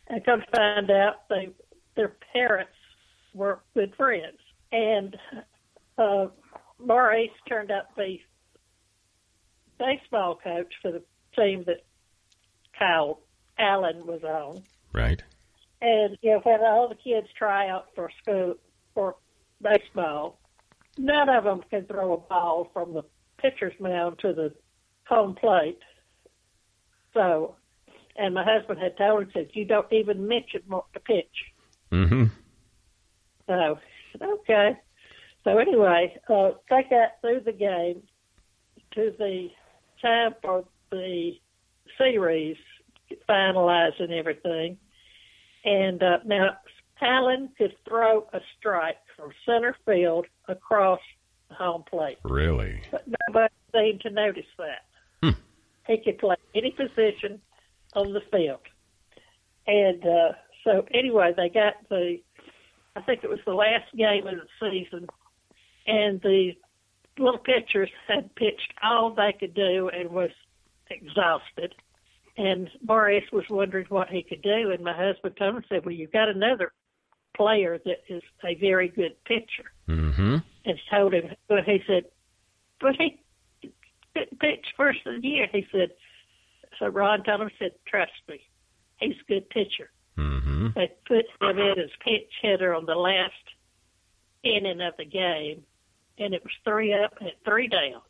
[0.08, 1.50] And come to find out, they
[1.96, 2.72] their parents
[3.34, 4.38] were good friends,
[4.72, 5.16] and
[5.98, 6.28] uh,
[6.80, 8.24] Maurice turned out to be
[9.78, 11.04] baseball coach for the
[11.36, 11.84] team that
[12.78, 13.20] Kyle
[13.58, 14.64] Allen was on.
[14.94, 15.22] right.
[15.82, 18.56] And you know, when all the kids try out for school
[18.94, 19.16] for
[19.62, 20.40] baseball,
[20.98, 23.04] none of them can throw a ball from the
[23.42, 24.54] pitcher's mound to the
[25.08, 25.80] home plate.
[27.14, 27.56] So,
[28.16, 31.26] and my husband had told him, said, "You don't even mention what to pitch."
[31.92, 32.26] Mm-hmm.
[33.48, 33.80] So,
[34.22, 34.78] okay.
[35.44, 38.04] So anyway, uh, they got through the game
[38.94, 39.50] to the
[40.02, 41.32] time for the
[41.98, 42.58] series
[43.28, 44.78] finalized and everything.
[45.66, 46.58] And uh, now
[47.02, 51.00] Allen could throw a strike from center field across
[51.52, 52.82] home plate, Really?
[52.92, 54.86] but nobody seemed to notice that.
[55.24, 55.40] Hmm.
[55.88, 57.42] He could play any position
[57.94, 58.60] on the field.
[59.68, 60.32] And uh,
[60.64, 62.20] so anyway, they got the,
[62.96, 65.08] I think it was the last game of the season,
[65.88, 66.54] and the
[67.18, 70.32] little pitchers had pitched all they could do and was
[70.90, 71.76] exhausted.
[72.38, 75.94] And Maurice was wondering what he could do, and my husband told him, said, "Well,
[75.94, 76.72] you've got another
[77.36, 80.38] player that is a very good pitcher." Mm-hmm.
[80.64, 82.06] And told him, but he said,
[82.80, 83.22] "But he
[84.14, 85.92] couldn't pitch first of the year." He said,
[86.80, 88.42] so Ron told him, said, "Trust me,
[88.98, 90.70] he's a good pitcher." Mm-hmm.
[90.76, 93.34] They put him in as pinch hitter on the last
[94.44, 95.64] inning of the game,
[96.18, 98.02] and it was three up and three down,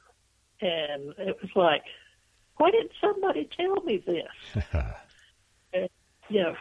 [0.61, 1.83] and it was like,
[2.57, 4.63] why didn't somebody tell me this?
[5.73, 5.87] And,
[6.27, 6.55] you know,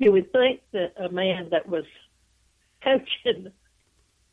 [0.00, 1.84] you would think that a man that was
[2.82, 3.52] coaching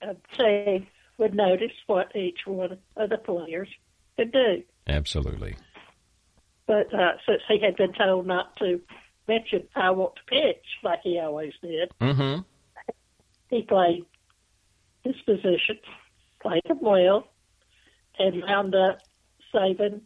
[0.01, 3.67] a team would notice what each one of the players
[4.15, 4.63] could do.
[4.87, 5.57] Absolutely.
[6.65, 8.79] But uh, since he had been told not to
[9.27, 12.41] mention I want to pitch like he always did, Mm-hmm.
[13.49, 14.05] he played
[15.03, 15.79] his position,
[16.41, 17.27] played him well,
[18.19, 18.99] and wound up
[19.53, 20.01] saving,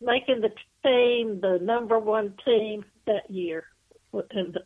[0.00, 0.50] making the
[0.84, 3.64] team the number one team that year
[4.12, 4.60] in the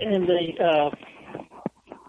[0.00, 0.90] in the uh,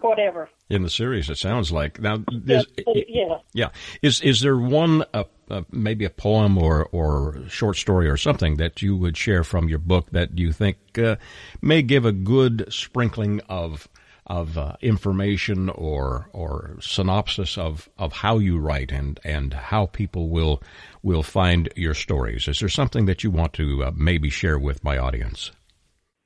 [0.00, 0.48] whatever.
[0.68, 2.24] In the series, it sounds like now.
[2.46, 2.66] Is,
[3.08, 3.68] yeah, yeah,
[4.00, 8.56] is is there one uh, uh, maybe a poem or or short story or something
[8.56, 11.16] that you would share from your book that you think uh,
[11.60, 13.88] may give a good sprinkling of
[14.26, 20.28] of uh, information or or synopsis of, of how you write and, and how people
[20.28, 20.62] will
[21.02, 22.48] will find your stories?
[22.48, 25.50] Is there something that you want to uh, maybe share with my audience?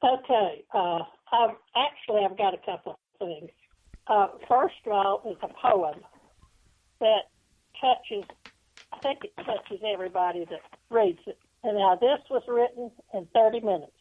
[0.05, 0.65] Okay.
[1.33, 3.51] I've, actually, I've got a couple of things.
[4.07, 6.01] Uh, first of all, is a poem
[7.01, 7.23] that
[7.81, 8.25] touches,
[8.93, 10.61] I think it touches everybody that
[10.91, 11.39] reads it.
[11.65, 13.93] And now this was written in 30 minutes,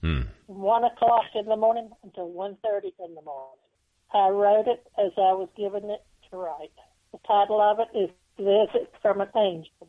[0.00, 0.22] Hmm.
[0.46, 3.58] from 1 o'clock in the morning until 1.30 in the morning.
[4.14, 6.72] I wrote it as I was given it to write.
[7.12, 9.88] The title of it is Visit from an Angel.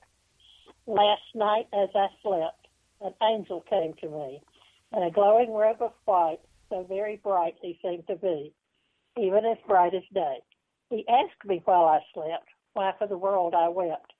[0.85, 2.67] Last night as I slept,
[2.99, 4.41] an angel came to me
[4.93, 8.51] in a glowing robe of white, so very bright he seemed to be,
[9.19, 10.37] even as bright as day.
[10.89, 14.13] He asked me while I slept, why for the world I wept.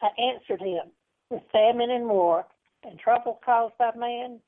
[0.00, 0.92] I answered him,
[1.28, 2.46] with famine and war
[2.84, 4.38] and trouble caused by man,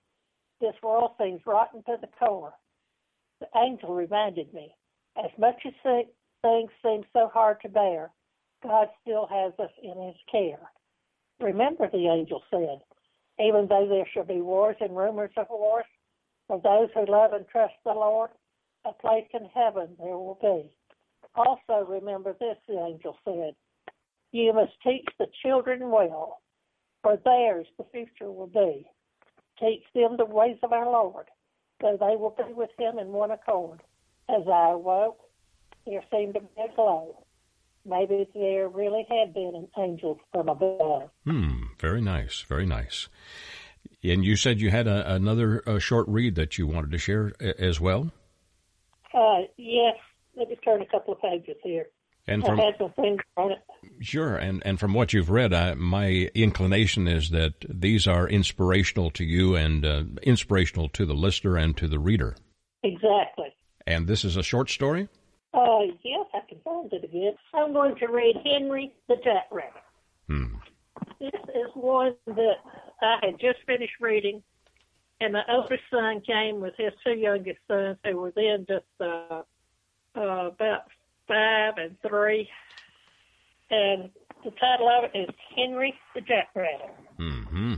[0.61, 2.55] this world seems rotten to the core.
[3.41, 4.73] The angel reminded me,
[5.17, 8.11] as much as things seem so hard to bear,
[8.63, 10.61] God still has us in his care.
[11.41, 12.81] Remember, the angel said,
[13.45, 15.87] even though there shall be wars and rumors of wars,
[16.51, 18.31] for those who love and trust the Lord,
[18.85, 20.69] a place in heaven there will be.
[21.37, 23.55] Also remember this, the angel said,
[24.33, 26.41] you must teach the children well,
[27.03, 28.85] for theirs the future will be.
[29.61, 31.27] Teach them the ways of our Lord,
[31.81, 33.81] so they will be with him in one accord.
[34.29, 35.21] As I awoke,
[35.87, 37.27] there seemed to be a glow.
[37.87, 41.11] Maybe there really had been an angel from above.
[41.25, 43.09] Hmm, very nice, very nice.
[44.03, 47.33] And you said you had a, another uh, short read that you wanted to share
[47.59, 48.11] as well?
[49.13, 49.97] Uh, yes.
[50.37, 51.87] Let me turn a couple of pages here.
[52.27, 53.59] And from, I had some things on it.
[54.01, 59.11] Sure, and and from what you've read, I, my inclination is that these are inspirational
[59.13, 62.37] to you and uh, inspirational to the listener and to the reader.
[62.83, 63.53] Exactly.
[63.87, 65.09] And this is a short story.
[65.53, 67.33] Uh, yes, I can find it again.
[67.53, 69.83] I'm going to read Henry the Jackrabbit.
[70.29, 70.55] Hmm.
[71.21, 72.57] This is one that
[73.03, 74.43] I had just finished reading,
[75.21, 79.43] and my oldest son came with his two youngest sons, who were then just uh,
[80.17, 80.85] uh, about
[81.29, 82.49] five and three.
[83.71, 84.11] And
[84.43, 86.91] the title of it is Henry the Jackrabbit.
[87.19, 87.75] Mm-hmm.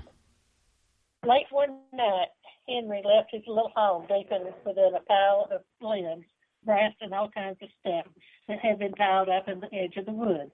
[1.26, 2.28] Late one night,
[2.68, 6.24] Henry left his little home deep in, within a pile of limbs,
[6.64, 8.06] brass, and all kinds of stuff
[8.46, 10.52] that had been piled up in the edge of the woods.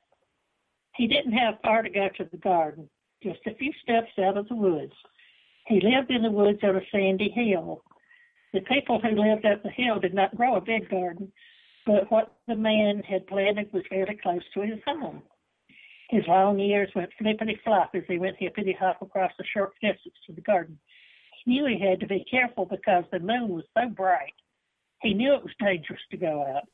[0.99, 2.91] He didn't have far to go to the garden,
[3.23, 4.93] just a few steps out of the woods.
[5.69, 7.85] He lived in the woods on a sandy hill.
[8.53, 11.31] The people who lived up the hill did not grow a big garden,
[11.87, 15.23] but what the man had planted was fairly close to his home.
[16.11, 20.17] His long ears went flippity flop as he went hippity hop across the short distance
[20.27, 20.79] to the garden.
[21.45, 24.35] He knew he had to be careful because the moon was so bright.
[25.03, 26.65] He knew it was dangerous to go out,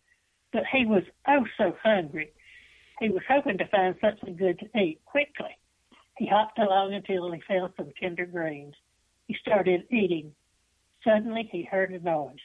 [0.50, 2.32] but he was oh so hungry.
[3.00, 5.56] He was hoping to find something good to eat quickly.
[6.16, 8.74] He hopped along until he found some tender greens.
[9.26, 10.32] He started eating.
[11.02, 12.36] Suddenly he heard a noise.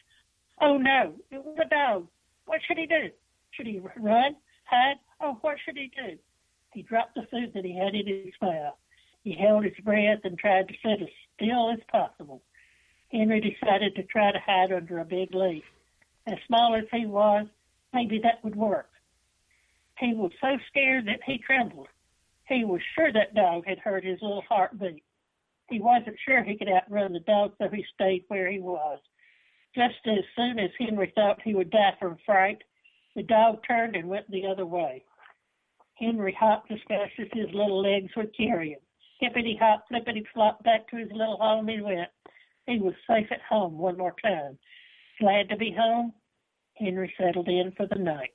[0.61, 2.07] Oh no, it was a dog.
[2.45, 3.09] What should he do?
[3.51, 4.35] Should he run,
[4.65, 4.97] hide?
[5.21, 6.17] Oh, what should he do?
[6.73, 8.75] He dropped the food that he had in his mouth.
[9.23, 12.41] He held his breath and tried to sit as still as possible.
[13.11, 15.63] Henry decided to try to hide under a big leaf.
[16.27, 17.47] As small as he was,
[17.93, 18.88] maybe that would work.
[19.99, 21.87] He was so scared that he trembled.
[22.47, 25.03] He was sure that dog had heard his little heartbeat.
[25.69, 28.99] He wasn't sure he could outrun the dog, so he stayed where he was.
[29.75, 32.63] Just as soon as Henry thought he would die from fright,
[33.15, 35.03] the dog turned and went the other way.
[35.95, 38.79] Henry hopped as fast as his little legs would carry him.
[39.19, 42.09] Hippity hop, flippity flop, back to his little home he went.
[42.65, 44.57] He was safe at home one more time.
[45.19, 46.13] Glad to be home,
[46.75, 48.31] Henry settled in for the night.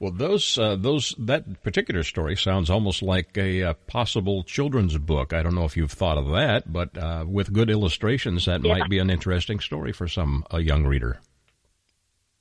[0.00, 5.34] Well, those uh, those that particular story sounds almost like a, a, possible children's book.
[5.34, 8.78] I don't know if you've thought of that, but uh, with good illustrations, that yeah.
[8.78, 11.20] might be an interesting story for some a young reader.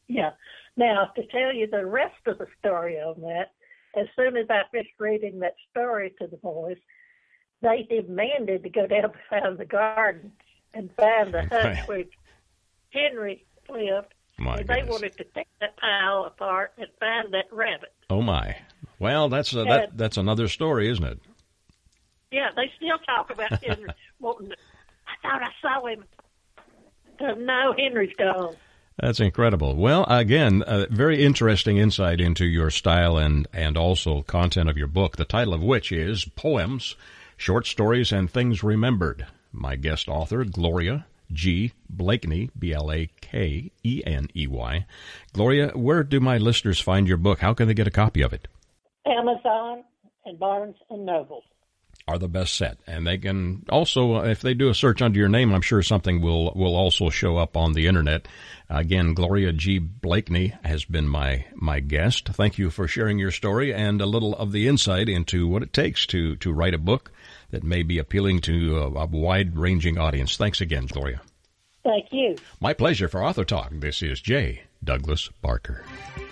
[0.08, 0.32] Yeah.
[0.78, 3.52] Now, to tell you the rest of the story on that,
[3.94, 6.78] as soon as I finished reading that story to the boys,
[7.62, 10.32] they demanded to go down behind the garden
[10.74, 12.06] and find the hut where
[12.92, 17.94] Henry lived my they wanted to take that pile apart and find that rabbit.
[18.10, 18.58] Oh my!
[19.00, 21.20] Well, that's a, that that's another story, isn't it?
[22.32, 24.50] Yeah, they still talk about Henry wanting.
[24.50, 24.56] To,
[25.08, 26.06] I thought I saw him.
[27.20, 28.56] Uh, no, Henry's gone.
[29.02, 29.76] That's incredible.
[29.76, 34.88] Well, again, a very interesting insight into your style and, and also content of your
[34.88, 36.96] book, the title of which is Poems,
[37.38, 39.26] Short Stories, and Things Remembered.
[39.54, 41.74] My guest author, Gloria G.
[41.90, 44.86] Blakeney, B L A K E N E Y.
[45.34, 47.40] Gloria, where do my listeners find your book?
[47.40, 48.48] How can they get a copy of it?
[49.06, 49.84] Amazon
[50.26, 51.44] and Barnes and Noble
[52.10, 55.20] are the best set, and they can also, uh, if they do a search under
[55.20, 58.28] your name, I'm sure something will will also show up on the internet.
[58.68, 59.78] Again, Gloria G.
[59.78, 62.30] Blakeney has been my my guest.
[62.30, 65.72] Thank you for sharing your story and a little of the insight into what it
[65.72, 67.12] takes to to write a book
[67.52, 70.38] that may be appealing to a, a wide ranging audience.
[70.38, 71.22] Thanks again, Gloria.
[71.84, 72.36] Thank you.
[72.60, 73.72] My pleasure for Author Talk.
[73.74, 74.64] This is J.
[74.84, 75.84] Douglas Barker.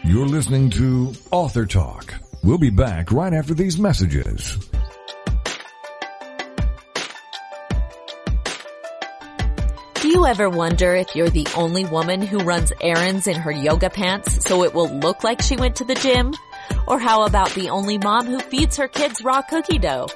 [0.03, 2.13] You're listening to Author Talk.
[2.43, 4.57] We'll be back right after these messages.
[9.95, 13.89] Do you ever wonder if you're the only woman who runs errands in her yoga
[13.89, 16.34] pants so it will look like she went to the gym?
[16.88, 20.07] Or how about the only mom who feeds her kids raw cookie dough?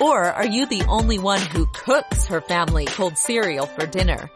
[0.00, 4.30] Or are you the only one who cooks her family cold cereal for dinner?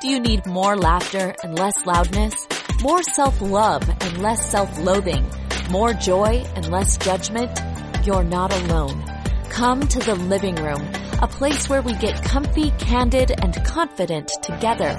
[0.00, 2.48] Do you need more laughter and less loudness?
[2.82, 5.24] More self-love and less self-loathing?
[5.70, 7.60] More joy and less judgment?
[8.04, 9.04] You're not alone.
[9.50, 10.82] Come to the living room,
[11.20, 14.98] a place where we get comfy, candid, and confident together.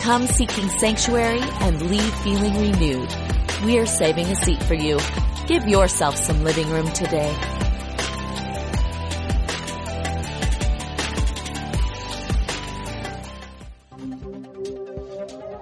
[0.00, 3.14] Come seeking sanctuary and leave feeling renewed.
[3.62, 4.98] We're saving a seat for you.
[5.46, 7.59] Give yourself some living room today.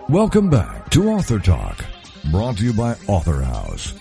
[0.09, 1.85] Welcome back to Author Talk,
[2.31, 3.93] brought to you by Author House,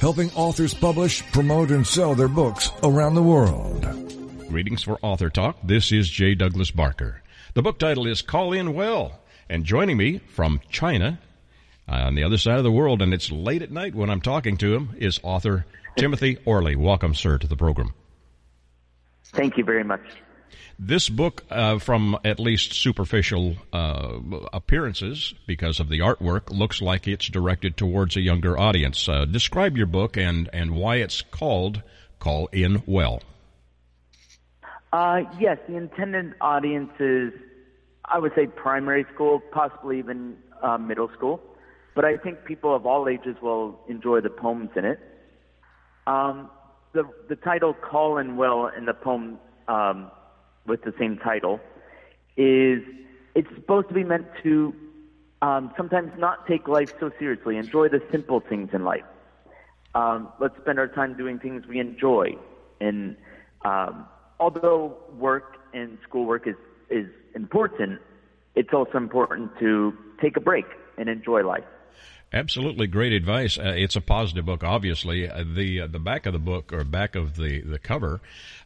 [0.00, 3.82] helping authors publish, promote, and sell their books around the world.
[4.48, 5.56] Greetings for Author Talk.
[5.62, 6.34] This is J.
[6.34, 7.22] Douglas Barker.
[7.54, 11.20] The book title is Call In Well, and joining me from China,
[11.88, 14.20] uh, on the other side of the world, and it's late at night when I'm
[14.20, 15.64] talking to him, is author
[15.96, 16.74] Timothy Orley.
[16.74, 17.94] Welcome, sir, to the program.
[19.26, 20.02] Thank you very much.
[20.78, 24.18] This book, uh, from at least superficial uh,
[24.52, 29.08] appearances, because of the artwork, looks like it's directed towards a younger audience.
[29.08, 31.82] Uh, describe your book and, and why it's called
[32.18, 33.22] Call In Well.
[34.92, 37.32] Uh, yes, the intended audience is,
[38.04, 41.40] I would say, primary school, possibly even uh, middle school.
[41.94, 45.00] But I think people of all ages will enjoy the poems in it.
[46.06, 46.50] Um,
[46.92, 50.10] the the title "Call In Well" in the poem um,
[50.66, 51.60] with the same title
[52.36, 52.82] is
[53.34, 54.74] it's supposed to be meant to
[55.42, 59.04] um, sometimes not take life so seriously, enjoy the simple things in life.
[59.94, 62.36] Um, let's spend our time doing things we enjoy.
[62.80, 63.16] And
[63.64, 64.06] um,
[64.40, 66.56] although work and schoolwork is,
[66.90, 68.00] is important,
[68.54, 70.66] it's also important to take a break
[70.98, 71.64] and enjoy life.
[72.32, 73.56] Absolutely great advice.
[73.56, 75.30] Uh, it's a positive book, obviously.
[75.30, 78.20] Uh, the uh, the back of the book or back of the the cover,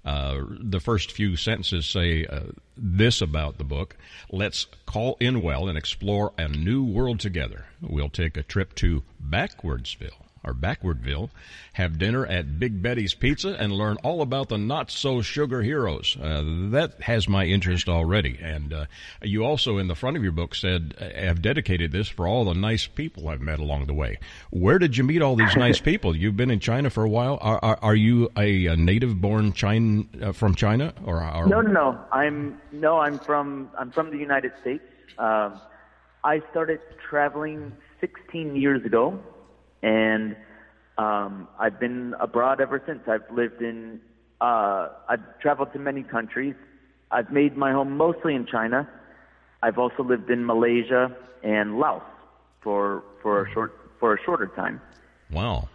[0.04, 3.96] uh, the first few sentences say uh, this about the book:
[4.30, 7.66] "Let's call in well and explore a new world together.
[7.82, 11.30] We'll take a trip to Backwardsville." Or Backwardville,
[11.74, 16.16] have dinner at Big Betty's Pizza, and learn all about the not so sugar heroes.
[16.20, 18.38] Uh, that has my interest already.
[18.40, 18.86] And uh,
[19.22, 22.44] you also, in the front of your book, said uh, have dedicated this for all
[22.44, 24.18] the nice people I've met along the way.
[24.50, 26.16] Where did you meet all these nice people?
[26.16, 27.38] You've been in China for a while.
[27.40, 31.60] Are, are, are you a, a native-born China uh, from China, or, or no?
[31.60, 32.00] No, no.
[32.12, 32.98] I'm no.
[32.98, 34.84] I'm from I'm from the United States.
[35.18, 35.60] Um,
[36.24, 39.18] I started traveling 16 years ago
[39.82, 40.36] and
[40.98, 43.00] um, I've been abroad ever since.
[43.06, 44.00] I've lived in,
[44.40, 46.54] uh, I've traveled to many countries.
[47.10, 48.88] I've made my home mostly in China.
[49.62, 52.02] I've also lived in Malaysia and Laos
[52.60, 54.80] for for a short for a shorter time.
[55.30, 55.68] Wow.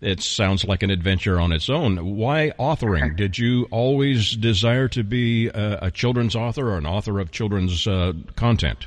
[0.00, 2.16] It sounds like an adventure on its own.
[2.16, 3.16] Why authoring?
[3.24, 7.86] Did you always desire to be a, a children's author or an author of children's
[7.86, 8.86] uh, content?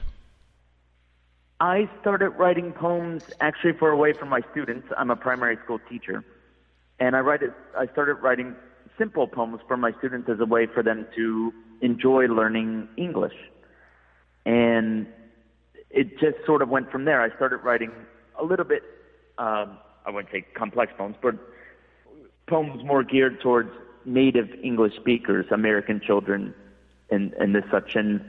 [1.59, 4.87] I started writing poems actually for a way for my students.
[4.95, 6.23] I'm a primary school teacher,
[6.99, 8.55] and I write it, I started writing
[8.97, 13.35] simple poems for my students as a way for them to enjoy learning English.
[14.45, 15.07] And
[15.89, 17.21] it just sort of went from there.
[17.21, 17.91] I started writing
[18.39, 18.83] a little bit,
[19.39, 21.35] um, I wouldn't say complex poems, but
[22.47, 23.71] poems more geared towards
[24.05, 26.53] native English speakers, American children,
[27.09, 27.95] and, and this such.
[27.95, 28.23] And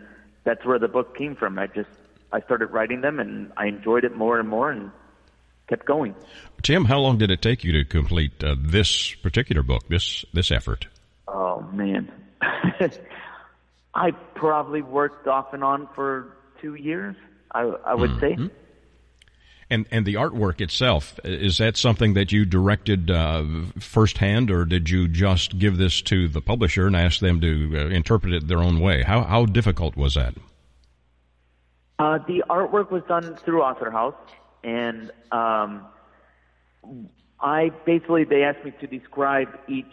[0.45, 1.59] that's where the book came from.
[1.59, 1.91] I just
[2.33, 4.91] I started writing them, and I enjoyed it more and more, and
[5.69, 6.15] kept going.
[6.63, 10.51] Tim, how long did it take you to complete uh, this particular book, this this
[10.51, 10.87] effort?
[11.27, 12.11] Oh man,
[13.95, 17.17] I probably worked off and on for two years.
[17.53, 18.47] I, I would mm-hmm.
[18.47, 18.53] say.
[19.71, 23.45] And and the artwork itself is that something that you directed uh,
[23.79, 27.89] firsthand, or did you just give this to the publisher and ask them to uh,
[27.89, 29.03] interpret it their own way?
[29.03, 30.35] How how difficult was that?
[31.99, 34.15] Uh, the artwork was done through Author House,
[34.63, 35.85] and um,
[37.41, 39.87] I basically they asked me to describe each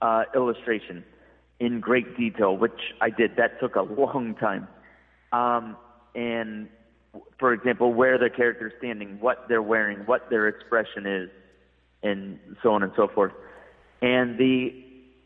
[0.00, 1.04] uh, illustration
[1.58, 3.36] in great detail, which I did.
[3.36, 4.68] That took a long time.
[5.32, 5.76] Um,
[6.14, 6.68] and
[7.38, 11.28] for example, where the character's standing, what they're wearing, what their expression is,
[12.04, 13.32] and so on and so forth.
[14.00, 14.72] And the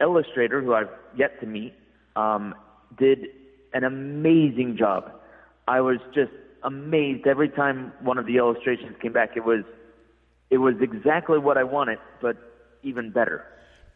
[0.01, 1.75] illustrator, who I've yet to meet,
[2.17, 2.55] um,
[2.99, 3.27] did
[3.75, 5.13] an amazing job
[5.67, 9.37] I was just amazed every time one of the illustrations came back.
[9.37, 9.65] It was
[10.51, 12.37] it was exactly what I wanted, but
[12.83, 13.45] even better.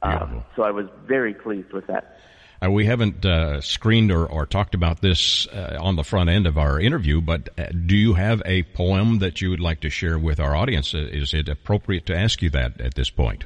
[0.03, 2.19] Um, so I was very pleased with that.
[2.63, 6.47] Uh, we haven't uh, screened or, or, talked about this uh, on the front end
[6.47, 9.89] of our interview, but uh, do you have a poem that you would like to
[9.89, 10.95] share with our audience?
[10.95, 13.45] Uh, is it appropriate to ask you that at this point?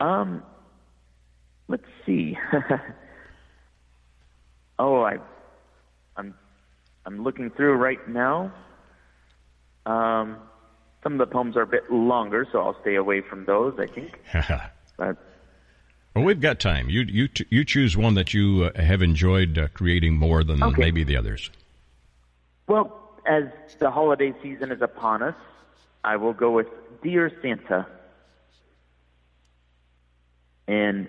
[0.00, 0.42] Um,
[1.68, 2.38] let's see.
[4.78, 5.18] oh, I,
[7.06, 8.52] I'm looking through right now.
[9.86, 10.36] Um,
[11.02, 13.78] some of the poems are a bit longer, so I'll stay away from those.
[13.78, 14.18] I think.
[14.96, 15.16] but
[16.14, 16.90] well, we've got time.
[16.90, 20.80] You you you choose one that you uh, have enjoyed uh, creating more than Okay.
[20.82, 21.50] maybe the others.
[22.66, 22.96] Well,
[23.26, 23.44] as
[23.78, 25.34] the holiday season is upon us,
[26.04, 26.66] I will go with
[27.02, 27.86] Dear Santa.
[30.68, 31.08] And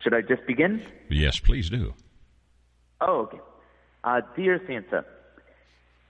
[0.00, 0.82] should I just begin?
[1.08, 1.94] Yes, please do.
[3.00, 3.40] Oh, okay.
[4.04, 5.04] Uh, Dear Santa,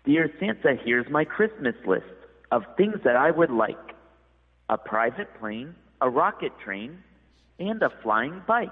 [0.04, 2.04] Dear Santa, here's my Christmas list
[2.50, 3.76] of things that I would like
[4.70, 6.98] a private plane, a rocket train,
[7.58, 8.70] and a flying bike.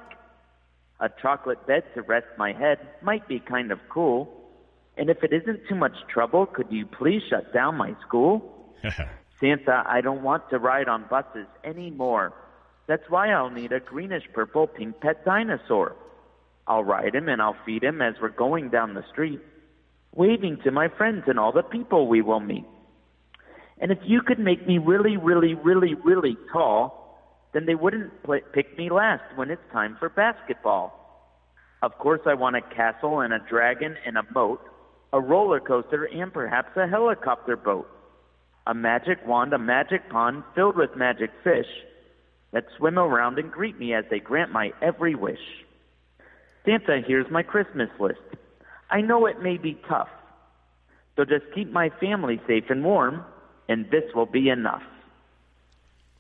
[1.00, 4.32] A chocolate bed to rest my head might be kind of cool.
[4.96, 8.74] And if it isn't too much trouble, could you please shut down my school?
[9.40, 12.32] Santa, I don't want to ride on buses anymore.
[12.86, 15.94] That's why I'll need a greenish purple pink pet dinosaur.
[16.66, 19.40] I'll ride him and I'll feed him as we're going down the street,
[20.18, 22.66] waving to my friends and all the people we will meet.
[23.80, 28.10] And if you could make me really, really, really, really tall, then they wouldn't
[28.52, 30.92] pick me last when it's time for basketball.
[31.82, 34.60] Of course, I want a castle and a dragon and a boat,
[35.12, 37.88] a roller coaster, and perhaps a helicopter boat.
[38.66, 41.68] A magic wand, a magic pond filled with magic fish
[42.52, 45.38] that swim around and greet me as they grant my every wish.
[46.66, 48.18] Santa, here's my Christmas list.
[48.90, 50.08] I know it may be tough,
[51.16, 53.24] so just keep my family safe and warm,
[53.68, 54.82] and this will be enough.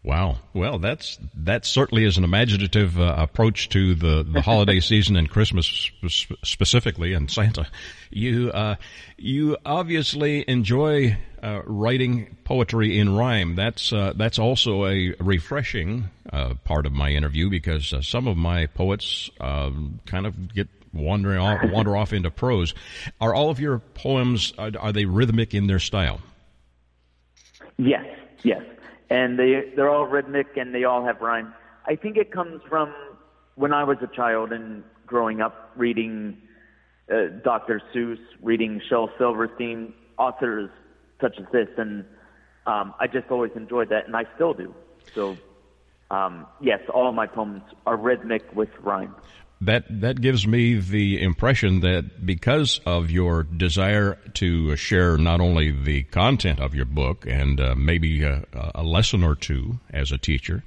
[0.04, 0.38] Wow.
[0.54, 5.28] Well, that's that certainly is an imaginative uh, approach to the, the holiday season and
[5.28, 7.66] Christmas sp- specifically, and Santa.
[8.10, 8.76] You uh,
[9.16, 13.56] you obviously enjoy uh, writing poetry in rhyme.
[13.56, 18.36] That's uh, that's also a refreshing uh, part of my interview because uh, some of
[18.36, 20.68] my poets um, kind of get
[20.98, 22.74] wandering off, wander off into prose.
[23.20, 26.20] Are all of your poems are, are they rhythmic in their style?
[27.76, 28.06] Yes,
[28.42, 28.62] yes.
[29.10, 31.54] And they they're all rhythmic and they all have rhyme.
[31.86, 32.92] I think it comes from
[33.54, 36.36] when I was a child and growing up reading
[37.10, 37.80] uh, Dr.
[37.94, 40.70] Seuss, reading Shel Silverstein, authors
[41.20, 42.04] such as this, and
[42.66, 44.74] um, I just always enjoyed that, and I still do.
[45.14, 45.36] So,
[46.10, 49.14] um, yes, all my poems are rhythmic with rhyme.
[49.60, 55.72] That that gives me the impression that because of your desire to share not only
[55.72, 58.44] the content of your book and uh, maybe a,
[58.74, 60.62] a lesson or two as a teacher,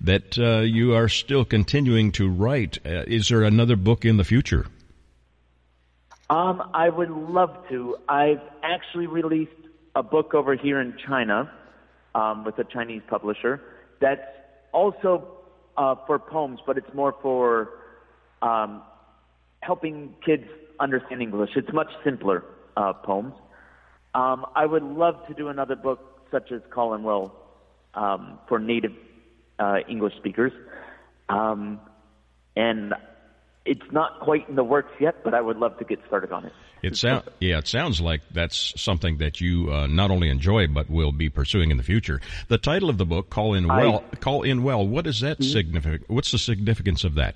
[0.00, 2.78] that uh, you are still continuing to write.
[2.86, 4.66] Uh, is there another book in the future?
[6.30, 7.96] Um, I would love to.
[8.08, 9.50] I've actually released
[9.96, 11.50] a book over here in China
[12.14, 13.60] um, with a Chinese publisher
[14.00, 14.20] that's
[14.72, 15.26] also
[15.76, 17.70] uh, for poems, but it's more for
[18.42, 18.82] um,
[19.60, 20.44] helping kids
[20.80, 21.50] understand English.
[21.56, 22.44] It's much simpler
[22.76, 23.34] uh, poems.
[24.14, 27.34] Um, I would love to do another book such as Call In Well
[27.94, 28.92] um, for native
[29.58, 30.52] uh, English speakers.
[31.28, 31.80] Um,
[32.56, 32.94] and
[33.64, 36.46] it's not quite in the works yet, but I would love to get started on
[36.46, 36.52] it.
[36.82, 40.88] It sound yeah, it sounds like that's something that you uh, not only enjoy but
[40.88, 42.20] will be pursuing in the future.
[42.46, 44.86] The title of the book, "Call in I- Well," call in well.
[44.86, 46.08] What is that significant?
[46.08, 47.34] What's the significance of that?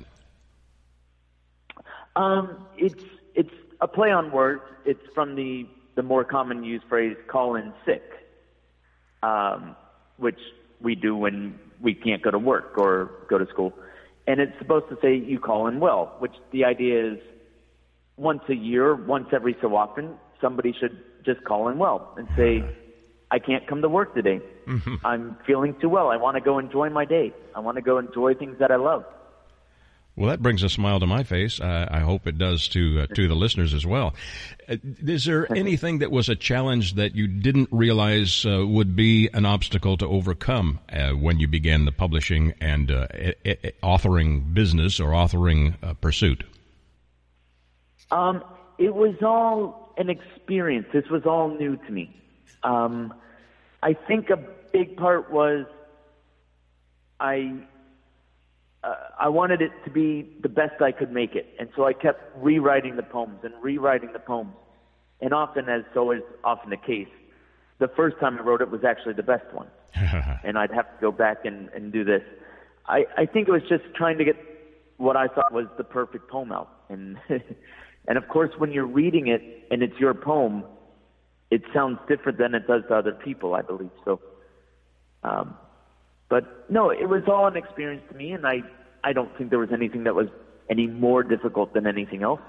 [2.16, 3.04] Um, it's
[3.34, 4.62] it's a play on words.
[4.84, 8.02] It's from the the more common used phrase "call in sick,"
[9.22, 9.76] um,
[10.16, 10.38] which
[10.80, 13.72] we do when we can't go to work or go to school,
[14.26, 16.16] and it's supposed to say you call in well.
[16.18, 17.18] Which the idea is
[18.16, 22.62] once a year, once every so often, somebody should just call in well and say,
[23.30, 24.40] "I can't come to work today.
[25.04, 26.08] I'm feeling too well.
[26.08, 27.32] I want to go enjoy my day.
[27.54, 29.04] I want to go enjoy things that I love."
[30.14, 31.58] Well, that brings a smile to my face.
[31.58, 34.14] Uh, I hope it does to uh, to the listeners as well.
[34.68, 39.30] Uh, is there anything that was a challenge that you didn't realize uh, would be
[39.32, 44.52] an obstacle to overcome uh, when you began the publishing and uh, e- e- authoring
[44.52, 46.44] business or authoring uh, pursuit?
[48.10, 48.44] Um,
[48.76, 50.86] it was all an experience.
[50.92, 52.14] This was all new to me.
[52.62, 53.14] Um,
[53.82, 54.36] I think a
[54.72, 55.64] big part was
[57.18, 57.66] I
[58.84, 61.92] uh, I wanted it to be the best I could make it, and so I
[61.92, 64.54] kept rewriting the poems and rewriting the poems.
[65.20, 67.08] And often, as so is often the case,
[67.78, 69.68] the first time I wrote it was actually the best one,
[70.44, 72.22] and I'd have to go back and, and do this.
[72.86, 74.36] I, I think it was just trying to get
[74.96, 77.18] what I thought was the perfect poem out, and
[78.08, 80.64] and of course, when you're reading it and it's your poem,
[81.52, 83.54] it sounds different than it does to other people.
[83.54, 84.20] I believe so.
[85.22, 85.56] Um,
[86.32, 88.62] but no, it was all an experience to me, and I
[89.04, 90.28] I don't think there was anything that was
[90.70, 92.40] any more difficult than anything else.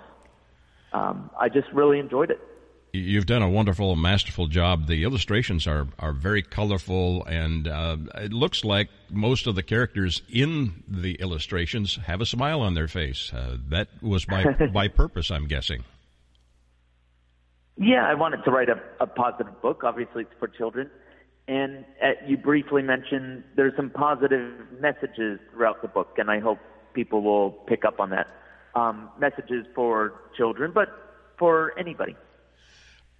[0.94, 2.40] Um, I just really enjoyed it.
[2.94, 4.88] You've done a wonderful, masterful job.
[4.88, 10.22] The illustrations are, are very colorful, and uh, it looks like most of the characters
[10.30, 13.34] in the illustrations have a smile on their face.
[13.34, 15.84] Uh, that was by by purpose, I'm guessing.
[17.76, 19.84] Yeah, I wanted to write a, a positive book.
[19.84, 20.90] Obviously, it's for children.
[21.48, 26.60] And uh, you briefly mentioned there's some positive messages throughout the book, and I hope
[26.94, 28.28] people will pick up on that.
[28.76, 30.88] Um, messages for children, but
[31.38, 32.16] for anybody.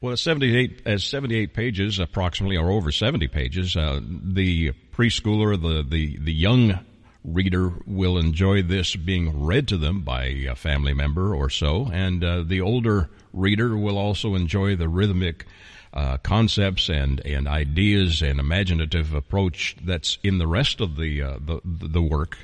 [0.02, 6.18] Well, 78 as 78 pages, approximately, or over 70 pages, uh, the preschooler, the, the,
[6.18, 6.80] the young
[7.24, 12.24] reader will enjoy this being read to them by a family member or so, and
[12.24, 15.46] uh, the older reader will also enjoy the rhythmic
[15.94, 21.38] uh, concepts and, and ideas and imaginative approach that's in the rest of the uh,
[21.40, 22.38] the, the work.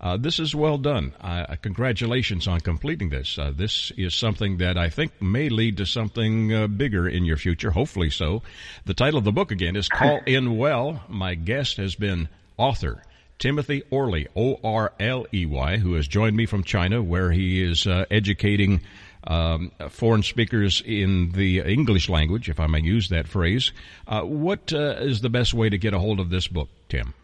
[0.00, 1.14] Uh, this is well done.
[1.20, 3.38] Uh, congratulations on completing this.
[3.38, 7.38] Uh, this is something that I think may lead to something uh, bigger in your
[7.38, 8.42] future, hopefully so.
[8.84, 11.02] The title of the book again is Call in Well.
[11.08, 12.28] My guest has been
[12.58, 13.02] author
[13.38, 18.80] Timothy Orley, O-R-L-E-Y, who has joined me from China where he is uh, educating
[19.26, 23.72] um, foreign speakers in the English language, if I may use that phrase.
[24.06, 27.14] Uh, what is the best way to get a hold of this book, Tim?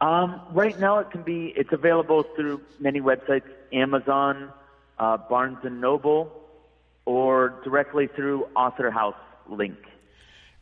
[0.00, 1.52] Um, right now, it can be.
[1.56, 4.50] It's available through many websites: Amazon,
[4.98, 6.32] uh, Barnes and Noble,
[7.04, 9.14] or directly through Author House
[9.48, 9.76] link.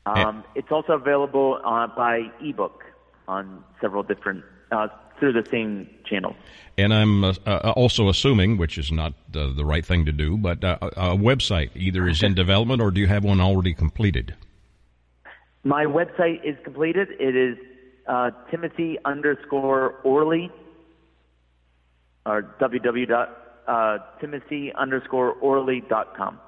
[0.06, 2.82] Um, it's also available uh, by ebook
[3.28, 4.42] on several different
[4.72, 4.88] uh,
[5.18, 6.36] through the same channel.
[6.76, 10.36] And I'm uh, uh, also assuming, which is not uh, the right thing to do,
[10.36, 14.34] but uh, a website either is in development or do you have one already completed?
[15.64, 17.08] My website is completed.
[17.18, 17.58] It is
[18.06, 20.50] uh, Timothy underscore Orley,
[22.24, 26.38] or www.timothy uh, underscore Orley.com.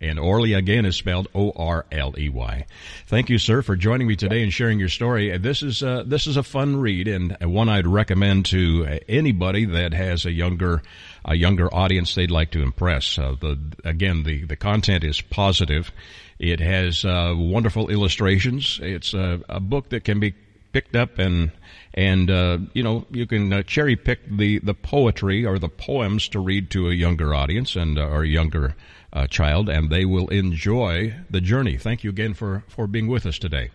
[0.00, 2.66] And Orley again is spelled O-R-L-E-Y.
[3.06, 5.36] Thank you, sir, for joining me today and sharing your story.
[5.36, 9.92] This is uh, this is a fun read and one I'd recommend to anybody that
[9.92, 10.82] has a younger
[11.24, 13.18] a younger audience they'd like to impress.
[13.18, 15.92] Uh, the again, the the content is positive.
[16.38, 18.80] It has uh, wonderful illustrations.
[18.82, 20.34] It's a, a book that can be
[20.72, 21.50] picked up and
[21.92, 26.28] and uh, you know you can uh, cherry pick the the poetry or the poems
[26.28, 28.74] to read to a younger audience and uh, or younger
[29.12, 31.76] uh, child, and they will enjoy the journey.
[31.76, 33.70] Thank you again for for being with us today.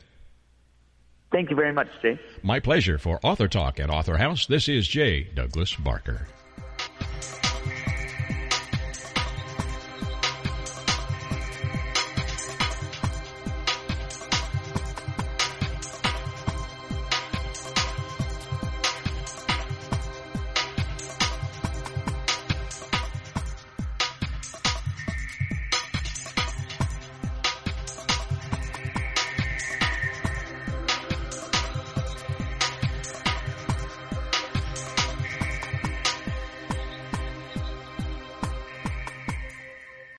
[1.31, 2.19] Thank you very much, Jay.
[2.43, 2.97] My pleasure.
[2.97, 6.27] For Author Talk at Author House, this is Jay Douglas Barker.